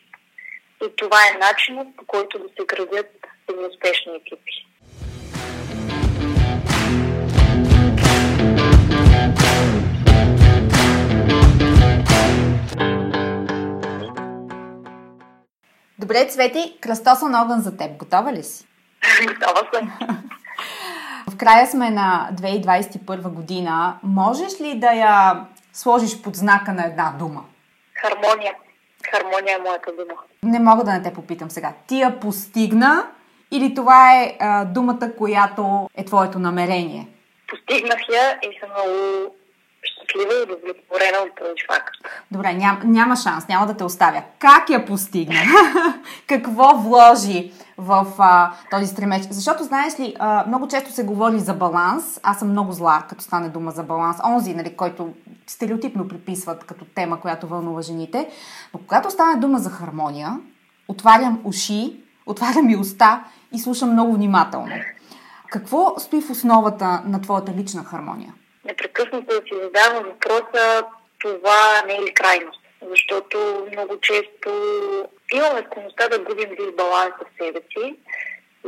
И 0.87 0.97
това 0.97 1.19
е 1.29 1.39
начинът 1.39 1.97
по 1.97 2.05
който 2.07 2.39
да 2.39 2.45
се 2.45 2.67
градят 2.67 3.11
успешни 3.73 4.13
екипи. 4.17 4.67
Добре, 16.03 16.29
Цвети, 16.29 16.79
кръстосан 16.81 17.35
огън 17.35 17.61
за 17.61 17.77
теб. 17.77 17.97
Готова 17.99 18.33
ли 18.33 18.43
си? 18.43 18.67
Готова 19.27 19.71
съм. 19.75 19.93
В 21.31 21.37
края 21.37 21.67
сме 21.67 21.91
на 21.91 22.31
2021 22.33 23.29
година. 23.29 23.99
Можеш 24.03 24.61
ли 24.61 24.79
да 24.79 24.93
я 24.93 25.45
сложиш 25.73 26.23
под 26.23 26.37
знака 26.37 26.73
на 26.73 26.87
една 26.87 27.15
дума? 27.19 27.45
Хармония. 27.95 28.55
Хармония 29.11 29.57
е 29.59 29.63
моята 29.63 29.91
дума. 29.93 30.21
Не 30.43 30.59
мога 30.59 30.85
да 30.85 30.93
не 30.93 31.03
те 31.03 31.13
попитам 31.13 31.51
сега. 31.51 31.73
Ти 31.87 32.01
я 32.01 32.21
постигна 32.21 33.07
или 33.51 33.75
това 33.75 34.21
е 34.21 34.37
а, 34.41 34.65
думата, 34.65 35.13
която 35.19 35.89
е 35.97 36.05
твоето 36.05 36.39
намерение? 36.39 37.09
Постигнах 37.49 38.01
я 38.13 38.39
и 38.43 38.59
съм 38.61 38.71
много 38.71 39.35
щастлива 40.05 40.35
и 40.35 40.43
удовлетворена 40.43 41.19
от 41.27 41.35
този 41.39 41.67
факт. 41.67 41.95
Добре, 42.31 42.53
ням, 42.53 42.81
няма 42.85 43.17
шанс, 43.17 43.49
няма 43.49 43.67
да 43.67 43.77
те 43.77 43.85
оставя. 43.85 44.23
Как 44.39 44.71
я 44.71 44.87
постигна? 44.87 45.41
Какво 46.27 46.77
вложи 46.77 47.53
в 47.79 48.07
а, 48.19 48.53
този 48.71 48.87
стремеж? 48.87 49.23
Защото, 49.31 49.65
знаеш 49.65 50.01
ли, 50.01 50.17
а, 50.19 50.45
много 50.47 50.69
често 50.69 50.93
се 50.93 51.05
говори 51.05 51.39
за 51.39 51.55
баланс. 51.55 52.21
Аз 52.23 52.39
съм 52.39 52.51
много 52.51 52.73
зла, 52.73 53.03
като 53.09 53.25
стане 53.25 53.49
дума 53.49 53.71
за 53.71 53.83
баланс. 53.83 54.17
Онзи, 54.25 54.55
нали, 54.55 54.77
който 54.77 55.13
стереотипно 55.47 56.09
приписват 56.09 56.65
като 56.65 56.85
тема, 56.85 57.21
която 57.21 57.47
вълнува 57.47 57.83
жените. 57.83 58.29
Но 58.75 58.81
когато 58.81 59.11
стане 59.11 59.41
дума 59.41 59.59
за 59.59 59.71
хармония, 59.71 60.39
отварям 60.89 61.41
уши, 61.45 62.01
отварям 62.27 62.71
и 62.71 62.77
уста 62.77 63.25
и 63.53 63.59
слушам 63.59 63.93
много 63.93 64.13
внимателно. 64.13 64.75
Какво 65.51 65.95
стои 65.99 66.21
в 66.23 66.31
основата 66.31 67.03
на 67.07 67.21
твоята 67.21 67.53
лична 67.53 67.85
хармония? 67.85 68.35
Непрекъснато 68.65 69.27
да 69.27 69.47
си 69.47 69.55
задавам 69.63 70.05
въпроса 70.05 70.85
това 71.19 71.83
не 71.87 71.95
е 71.95 72.03
ли 72.03 72.15
крайност. 72.15 72.61
Защото 72.83 73.67
много 73.73 74.01
често 74.01 74.51
имаме 75.35 75.67
склонността 75.67 76.09
да 76.09 76.19
губим 76.19 76.55
дисбаланс 76.55 77.15
в 77.21 77.45
себе 77.45 77.61
си. 77.61 77.97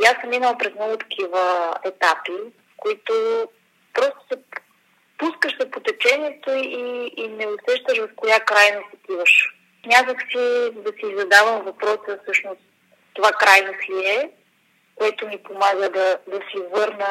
И 0.03 0.07
аз 0.07 0.21
съм 0.21 0.31
минала 0.31 0.59
през 0.59 0.75
много 0.75 0.97
такива 0.97 1.75
етапи, 1.85 2.33
които 2.77 3.13
просто 3.95 4.19
се 4.33 4.39
пускаш 5.19 5.57
се 5.61 5.71
по 5.71 5.81
течението 5.81 6.51
и, 6.51 7.13
и 7.17 7.29
не 7.29 7.47
усещаш 7.47 7.99
в 7.99 8.09
коя 8.17 8.41
крайност 8.41 8.89
отиваш. 8.95 9.55
Някак 9.87 10.21
си 10.21 10.71
да 10.73 10.93
си 10.93 11.17
задавам 11.17 11.63
въпроса 11.63 12.19
всъщност 12.23 12.61
това 13.15 13.33
крайност 13.33 13.89
ли 13.91 14.07
е, 14.07 14.31
което 14.95 15.29
ми 15.29 15.43
помага 15.43 15.91
да, 15.91 16.19
да 16.27 16.37
си 16.37 16.63
върна 16.73 17.07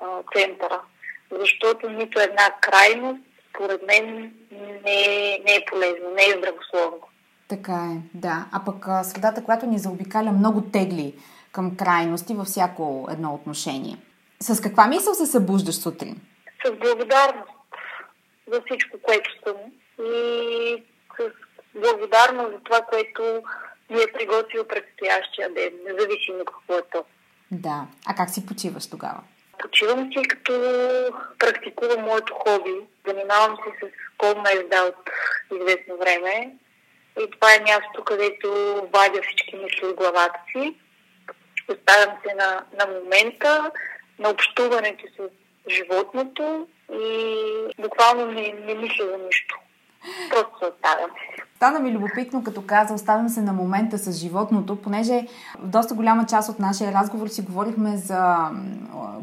а, 0.00 0.22
центъра 0.36 0.80
защото 1.30 1.90
нито 1.90 2.20
една 2.20 2.50
крайност, 2.60 3.20
според 3.50 3.82
мен, 3.86 4.32
не 4.84 5.04
е, 5.04 5.38
не 5.44 5.54
е 5.54 5.64
полезно, 5.70 6.10
не 6.14 6.22
е 6.22 6.38
здравословно. 6.38 7.08
Така 7.48 7.72
е, 7.72 8.18
да. 8.18 8.46
А 8.52 8.64
пък 8.64 9.06
средата, 9.06 9.44
която 9.44 9.66
ни 9.66 9.78
заобикаля, 9.78 10.32
много 10.32 10.60
тегли 10.60 11.14
към 11.52 11.76
крайности 11.76 12.34
във 12.34 12.46
всяко 12.46 13.08
едно 13.10 13.34
отношение. 13.34 13.96
С 14.40 14.60
каква 14.60 14.86
мисъл 14.86 15.14
се 15.14 15.26
събуждаш 15.26 15.74
сутрин? 15.74 16.20
С 16.66 16.70
благодарност 16.70 17.50
за 18.52 18.62
всичко, 18.66 18.96
което 19.02 19.30
съм 19.46 19.56
и 20.06 20.82
с 21.18 21.30
благодарност 21.80 22.52
за 22.52 22.60
това, 22.64 22.80
което 22.80 23.22
ми 23.90 24.00
е 24.02 24.12
приготвил 24.12 24.64
предстоящия 24.64 25.54
ден, 25.54 25.72
независимо 25.84 26.44
какво 26.44 26.78
е 26.78 26.82
то. 26.92 27.04
Да. 27.50 27.86
А 28.06 28.14
как 28.14 28.30
си 28.30 28.46
почиваш 28.46 28.86
тогава? 28.86 29.20
Почивам 29.58 30.12
си 30.12 30.22
като 30.28 30.52
практикувам 31.38 32.04
моето 32.04 32.34
хоби. 32.34 32.74
Занимавам 33.06 33.56
се 33.56 33.86
с 33.86 33.90
колна 34.18 34.52
езда 34.52 34.82
от 34.82 35.10
известно 35.56 35.96
време. 35.96 36.54
И 37.20 37.30
това 37.30 37.54
е 37.54 37.60
място, 37.60 38.04
където 38.04 38.48
вадя 38.92 39.20
всички 39.22 39.56
мисли 39.56 39.86
от 39.86 39.96
главата 39.96 40.40
си. 40.52 40.74
Оставям 41.68 42.16
се 42.26 42.34
на, 42.34 42.64
на 42.78 42.86
момента, 42.86 43.70
на 44.18 44.30
общуването 44.30 45.04
с 45.16 45.28
животното 45.70 46.68
и 46.92 47.36
буквално 47.78 48.26
не, 48.26 48.52
не 48.52 48.74
мисля 48.74 49.06
за 49.06 49.18
нищо. 49.18 49.58
Просто 50.30 50.58
се 50.58 50.64
оставям. 50.64 51.10
Стана 51.64 51.80
ми 51.80 51.92
любопитно, 51.92 52.44
като 52.44 52.62
каза, 52.62 52.94
оставям 52.94 53.28
се 53.28 53.42
на 53.42 53.52
момента 53.52 53.98
с 53.98 54.12
животното, 54.12 54.76
понеже 54.76 55.26
в 55.58 55.68
доста 55.68 55.94
голяма 55.94 56.26
част 56.26 56.48
от 56.48 56.58
нашия 56.58 56.92
разговор 56.92 57.28
си 57.28 57.42
говорихме 57.42 57.96
за 57.96 58.36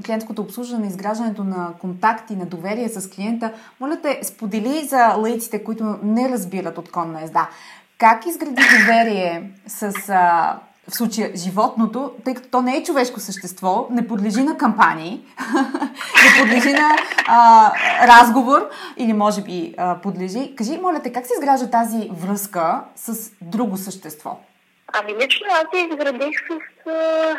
клиентското 0.05 0.41
обслужване, 0.41 0.87
изграждането 0.87 1.43
на 1.43 1.73
контакти, 1.79 2.35
на 2.35 2.45
доверие 2.45 2.89
с 2.89 3.09
клиента. 3.09 3.53
Моля 3.79 3.97
те, 4.01 4.19
сподели 4.23 4.85
за 4.85 5.07
лаиците, 5.07 5.63
които 5.63 5.95
не 6.03 6.29
разбират 6.29 6.77
от 6.77 6.91
конна 6.91 7.23
езда. 7.23 7.49
Как 7.97 8.25
изгради 8.25 8.61
доверие 8.79 9.51
с 9.67 10.09
а, 10.09 10.59
в 10.91 10.95
случая 10.95 11.31
животното, 11.35 12.13
тъй 12.25 12.33
като 12.33 12.49
то 12.49 12.61
не 12.61 12.77
е 12.77 12.83
човешко 12.83 13.19
същество, 13.19 13.87
не 13.91 14.07
подлежи 14.07 14.43
на 14.43 14.57
кампании, 14.57 15.21
не 16.23 16.41
подлежи 16.41 16.73
на 16.73 16.95
а, 17.27 17.71
разговор 18.07 18.69
или 18.97 19.13
може 19.13 19.41
би 19.41 19.73
а, 19.77 20.01
подлежи. 20.01 20.55
Кажи, 20.55 20.77
моля 20.77 21.01
те, 21.03 21.13
как 21.13 21.25
се 21.25 21.33
изгражда 21.33 21.69
тази 21.69 22.09
връзка 22.13 22.83
с 22.95 23.31
друго 23.41 23.77
същество? 23.77 24.39
Ами 24.93 25.13
лично 25.23 25.47
аз 25.51 25.65
я 25.73 25.87
изградих 25.87 26.39
с 26.47 26.89
а, 26.89 27.35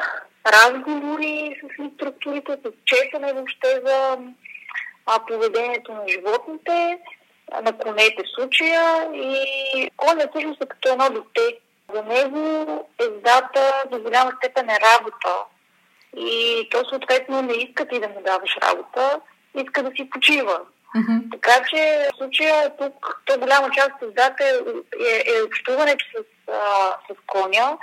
разговори, 0.47 1.61
с 1.63 1.95
структурите, 1.95 2.53
с 2.53 2.71
четене 2.85 3.33
въобще 3.33 3.81
за 3.87 4.19
а, 5.07 5.19
поведението 5.29 5.93
на 5.93 6.03
животните, 6.09 6.99
на 7.63 7.73
конете 7.79 8.23
в 8.25 8.35
случая 8.35 9.09
и 9.15 9.91
коня 9.97 10.29
всъщност 10.31 10.63
е 10.63 10.67
като 10.67 10.89
едно 10.93 11.11
дете 11.11 11.59
за 11.95 12.03
него 12.03 12.87
ездата 12.99 13.85
до 13.91 13.99
голяма 13.99 14.33
степен 14.37 14.71
е 14.71 14.79
работа. 14.81 15.37
И 16.17 16.69
то 16.71 16.85
съответно 16.89 17.43
не 17.43 17.53
иска 17.53 17.87
ти 17.89 18.01
да 18.01 18.09
му 18.09 18.23
даваш 18.27 18.57
работа, 18.63 19.21
иска 19.55 19.83
да 19.83 19.91
си 19.97 20.11
почива. 20.11 20.61
Mm-hmm. 20.97 21.33
Така 21.33 21.65
че 21.71 22.09
в 22.13 22.17
случая 22.17 22.77
тук 22.77 23.23
то 23.25 23.39
голяма 23.39 23.71
част 23.71 23.91
от 23.91 24.03
ездата 24.03 24.45
е, 24.45 24.53
е, 25.05 25.37
е 25.39 25.43
общуването 25.43 26.05
с, 26.05 26.25
а, 26.53 26.97
с 27.09 27.17
коня, 27.27 27.79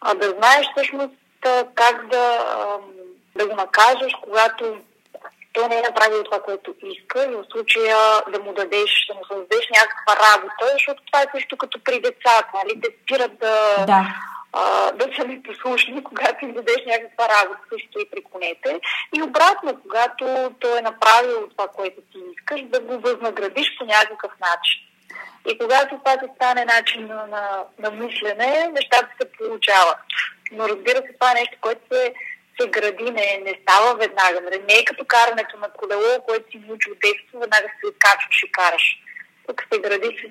а 0.00 0.14
да 0.14 0.30
знаеш 0.30 0.66
всъщност 0.70 1.14
как 1.74 2.06
да, 2.06 2.44
а, 2.56 2.78
да 3.34 3.48
го 3.48 3.56
накажеш, 3.56 4.12
когато 4.22 4.76
той 5.52 5.68
не 5.68 5.78
е 5.78 5.82
направил 5.82 6.24
това, 6.24 6.42
което 6.42 6.74
иска 6.82 7.24
и 7.24 7.34
в 7.34 7.44
случая 7.52 7.96
да 8.32 8.40
му 8.40 8.52
дадеш, 8.52 9.06
да 9.08 9.14
му 9.14 9.24
създадеш 9.30 9.68
някаква 9.80 10.14
работа, 10.28 10.64
защото 10.72 11.02
това 11.06 11.22
е 11.22 11.32
също 11.34 11.56
като 11.56 11.84
при 11.84 12.00
децата, 12.00 12.50
нали? 12.54 12.80
Те 12.80 12.88
спират 13.02 13.38
да, 13.38 13.84
да. 13.86 14.06
А, 14.52 14.92
да 14.92 15.08
са 15.16 15.24
непослушни, 15.24 16.04
когато 16.04 16.44
им 16.44 16.52
дадеш 16.52 16.80
някаква 16.86 17.28
работа, 17.28 17.60
също 17.72 17.98
и 18.00 18.10
при 18.10 18.22
конете. 18.22 18.80
И 19.16 19.22
обратно, 19.22 19.80
когато 19.82 20.50
той 20.60 20.78
е 20.78 20.82
направил 20.82 21.48
това, 21.48 21.68
което 21.68 22.00
ти 22.00 22.18
искаш, 22.36 22.60
да 22.62 22.80
го 22.80 22.98
възнаградиш 22.98 23.78
по 23.78 23.84
някакъв 23.84 24.32
начин. 24.40 24.80
И 25.48 25.58
когато 25.58 25.98
това 25.98 26.16
ти 26.16 26.26
стане 26.36 26.64
начин 26.64 27.06
на, 27.06 27.26
на, 27.26 27.64
на 27.78 27.90
мислене, 27.90 28.68
нещата 28.72 29.08
се 29.20 29.32
получават. 29.32 29.98
Но 30.52 30.68
разбира 30.68 30.96
се, 30.96 31.12
това 31.12 31.30
е 31.30 31.34
нещо, 31.34 31.56
което 31.60 31.80
се 31.92 32.14
се 32.60 32.68
гради, 32.68 33.04
не, 33.04 33.42
не 33.44 33.58
става 33.62 33.94
веднага. 33.94 34.40
Нали? 34.40 34.62
Не 34.68 34.74
е 34.74 34.84
като 34.84 35.04
карането 35.04 35.56
на 35.56 35.68
колело, 35.70 36.22
което 36.26 36.50
си 36.50 36.58
научи 36.68 36.90
от 36.90 36.98
детство, 36.98 37.38
веднага 37.40 37.68
се 37.68 37.92
качваш 37.98 38.42
и 38.42 38.52
караш. 38.52 38.98
Тук 39.46 39.62
се 39.72 39.80
гради 39.80 40.16
с, 40.18 40.22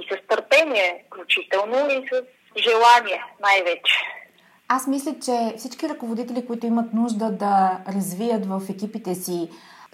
и 0.00 0.08
с 0.10 0.28
търпение, 0.28 1.04
включително, 1.06 1.90
и 1.90 2.08
с 2.08 2.22
желание 2.62 3.24
най-вече. 3.40 3.94
Аз 4.68 4.86
мисля, 4.86 5.14
че 5.24 5.56
всички 5.58 5.88
ръководители, 5.88 6.46
които 6.46 6.66
имат 6.66 6.92
нужда 6.92 7.30
да 7.30 7.78
развият 7.94 8.46
в 8.46 8.62
екипите 8.70 9.14
си 9.14 9.50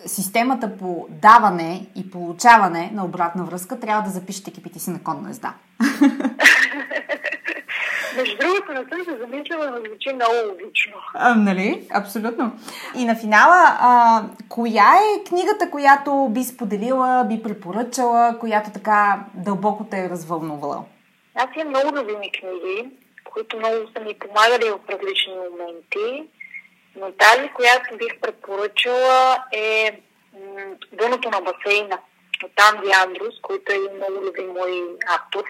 системата 0.07 0.77
по 0.79 1.07
даване 1.11 1.87
и 1.97 2.11
получаване 2.11 2.91
на 2.95 3.05
обратна 3.05 3.45
връзка, 3.45 3.81
трябва 3.81 4.03
да 4.03 4.11
запишат 4.11 4.49
екипите 4.49 4.79
си 4.79 4.91
на 4.91 5.03
конна 5.03 5.31
езда. 5.31 5.55
Между 8.19 8.37
другото, 8.39 8.73
не 8.73 8.79
съм 8.79 9.05
се 9.05 9.19
замислила, 9.19 9.71
но 9.71 9.77
звучи 9.77 10.13
много 10.15 10.35
логично. 10.49 10.97
А, 11.15 11.35
нали? 11.35 11.87
Абсолютно. 11.91 12.53
И 12.97 13.05
на 13.05 13.17
финала, 13.17 13.77
а, 13.81 14.23
коя 14.49 14.93
е 14.97 15.25
книгата, 15.29 15.71
която 15.71 16.29
би 16.31 16.45
споделила, 16.45 17.25
би 17.29 17.43
препоръчала, 17.43 18.39
която 18.41 18.71
така 18.75 19.21
дълбоко 19.35 19.87
те 19.91 20.05
е 20.05 20.09
развълнувала? 20.09 20.85
Аз 21.35 21.49
имам 21.57 21.69
много 21.69 21.97
любими 21.97 22.33
книги, 22.33 22.89
които 23.33 23.57
много 23.57 23.77
са 23.97 24.05
ми 24.05 24.15
помагали 24.15 24.71
в 24.71 24.91
различни 24.91 25.35
моменти, 25.35 26.29
но 26.97 27.13
тази, 27.13 27.49
която 27.49 27.97
бих 27.97 28.21
препоръчала 28.21 29.45
е 29.53 30.01
Дъното 30.93 31.31
на 31.31 31.41
басейна 31.41 31.99
от 32.45 32.53
Анди 32.61 32.91
Андрус, 33.07 33.35
който 33.43 33.73
е 33.73 33.97
много 33.97 34.27
любим 34.27 34.47
мой 34.47 34.97
автор. 35.07 35.45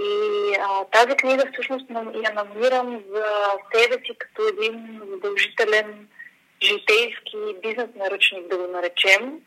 И 0.00 0.54
а, 0.60 0.84
тази 0.84 1.16
книга 1.16 1.44
всъщност 1.52 1.86
я 2.24 2.32
намирам 2.34 3.02
за 3.14 3.24
себе 3.74 3.94
си 3.94 4.12
като 4.18 4.48
един 4.48 5.00
задължителен 5.10 6.08
житейски 6.62 7.36
бизнес 7.62 7.88
наръчник, 7.96 8.48
да 8.48 8.56
го 8.58 8.66
наречем, 8.66 9.40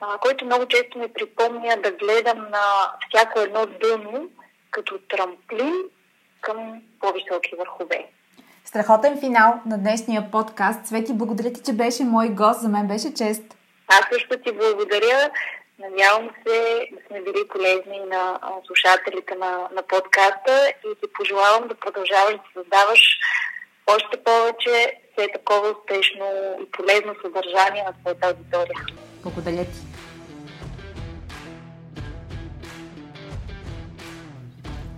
а, 0.00 0.18
който 0.18 0.44
много 0.44 0.66
често 0.66 0.98
ми 0.98 1.12
припомня 1.12 1.76
да 1.82 1.92
гледам 1.92 2.38
на 2.38 2.62
всяко 3.08 3.40
едно 3.40 3.66
дъно 3.66 4.28
като 4.70 4.98
трамплин 5.08 5.74
към 6.40 6.82
по-високи 7.00 7.54
върхове. 7.58 8.06
Страхотен 8.64 9.20
финал 9.20 9.60
на 9.66 9.78
днешния 9.78 10.30
подкаст. 10.30 10.86
Свети, 10.86 11.12
благодаря 11.12 11.52
ти, 11.52 11.62
че 11.62 11.72
беше 11.72 12.04
мой 12.04 12.28
гост. 12.28 12.60
За 12.60 12.68
мен 12.68 12.88
беше 12.88 13.14
чест. 13.14 13.42
Аз 13.88 14.02
също 14.12 14.38
ти 14.38 14.52
благодаря. 14.52 15.30
Надявам 15.78 16.30
се 16.46 16.88
да 16.92 16.98
сме 17.06 17.20
били 17.20 17.48
полезни 17.48 18.00
на 18.10 18.38
слушателите 18.66 19.34
на, 19.34 19.68
на 19.76 19.82
подкаста 19.82 20.72
и 20.86 20.94
ти 21.00 21.12
пожелавам 21.18 21.68
да 21.68 21.74
продължаваш 21.74 22.34
да 22.34 22.42
създаваш 22.54 23.00
още 23.86 24.24
повече 24.24 25.00
все 25.12 25.28
такова 25.32 25.68
успешно 25.68 26.26
и 26.62 26.70
полезно 26.70 27.14
съдържание 27.24 27.84
на 27.84 27.92
твоята 27.92 28.26
аудитория. 28.28 28.86
Благодаря 29.22 29.64
ти. 29.64 29.78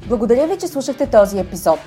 Благодаря 0.07 0.47
ви, 0.47 0.59
че 0.59 0.67
слушахте 0.67 1.11
този 1.11 1.39
епизод. 1.39 1.81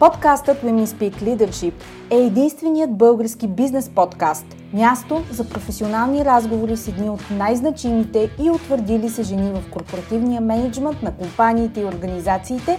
Подкастът 0.00 0.62
Women 0.62 0.84
Speak 0.84 1.14
Leadership 1.14 1.74
е 2.10 2.16
единственият 2.16 2.98
български 2.98 3.48
бизнес 3.48 3.94
подкаст– 3.94 4.46
място 4.74 5.22
за 5.30 5.44
професионални 5.48 6.24
разговори 6.24 6.76
с 6.76 6.88
едни 6.88 7.10
от 7.10 7.30
най-значимите 7.30 8.30
и 8.42 8.50
утвърдили 8.50 9.10
се 9.10 9.22
жени 9.22 9.52
в 9.52 9.70
корпоративния 9.70 10.40
менеджмент 10.40 11.02
на 11.02 11.12
компаниите 11.12 11.80
и 11.80 11.84
организациите, 11.84 12.78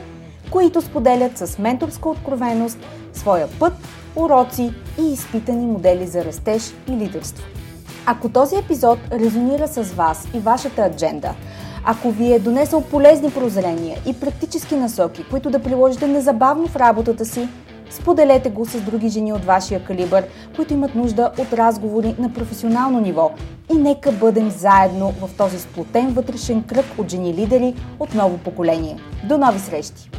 които 0.51 0.81
споделят 0.81 1.37
с 1.37 1.59
менторска 1.59 2.09
откровеност 2.09 2.77
своя 3.13 3.47
път, 3.59 3.73
уроци 4.15 4.73
и 4.99 5.13
изпитани 5.13 5.65
модели 5.65 6.07
за 6.07 6.25
растеж 6.25 6.73
и 6.89 6.91
лидерство. 6.91 7.45
Ако 8.05 8.29
този 8.29 8.55
епизод 8.55 8.99
резонира 9.11 9.67
с 9.67 9.83
вас 9.83 10.27
и 10.33 10.39
вашата 10.39 10.81
адженда– 10.81 11.33
ако 11.87 12.11
ви 12.11 12.33
е 12.33 12.39
донесъл 12.39 12.81
полезни 12.81 13.31
прозрения 13.31 13.97
и 14.05 14.19
практически 14.19 14.75
насоки, 14.75 15.25
които 15.29 15.49
да 15.49 15.59
приложите 15.59 16.07
незабавно 16.07 16.67
в 16.67 16.75
работата 16.75 17.25
си, 17.25 17.47
споделете 17.89 18.49
го 18.49 18.65
с 18.65 18.81
други 18.81 19.09
жени 19.09 19.33
от 19.33 19.45
вашия 19.45 19.83
калибър, 19.83 20.25
които 20.55 20.73
имат 20.73 20.95
нужда 20.95 21.31
от 21.37 21.53
разговори 21.53 22.15
на 22.19 22.33
професионално 22.33 22.99
ниво. 22.99 23.31
И 23.73 23.77
нека 23.77 24.11
бъдем 24.11 24.49
заедно 24.49 25.13
в 25.21 25.29
този 25.37 25.59
сплотен 25.59 26.09
вътрешен 26.09 26.63
кръг 26.63 26.85
от 26.97 27.11
жени 27.11 27.33
лидери 27.33 27.75
от 27.99 28.15
ново 28.15 28.37
поколение. 28.37 28.97
До 29.23 29.37
нови 29.37 29.59
срещи! 29.59 30.09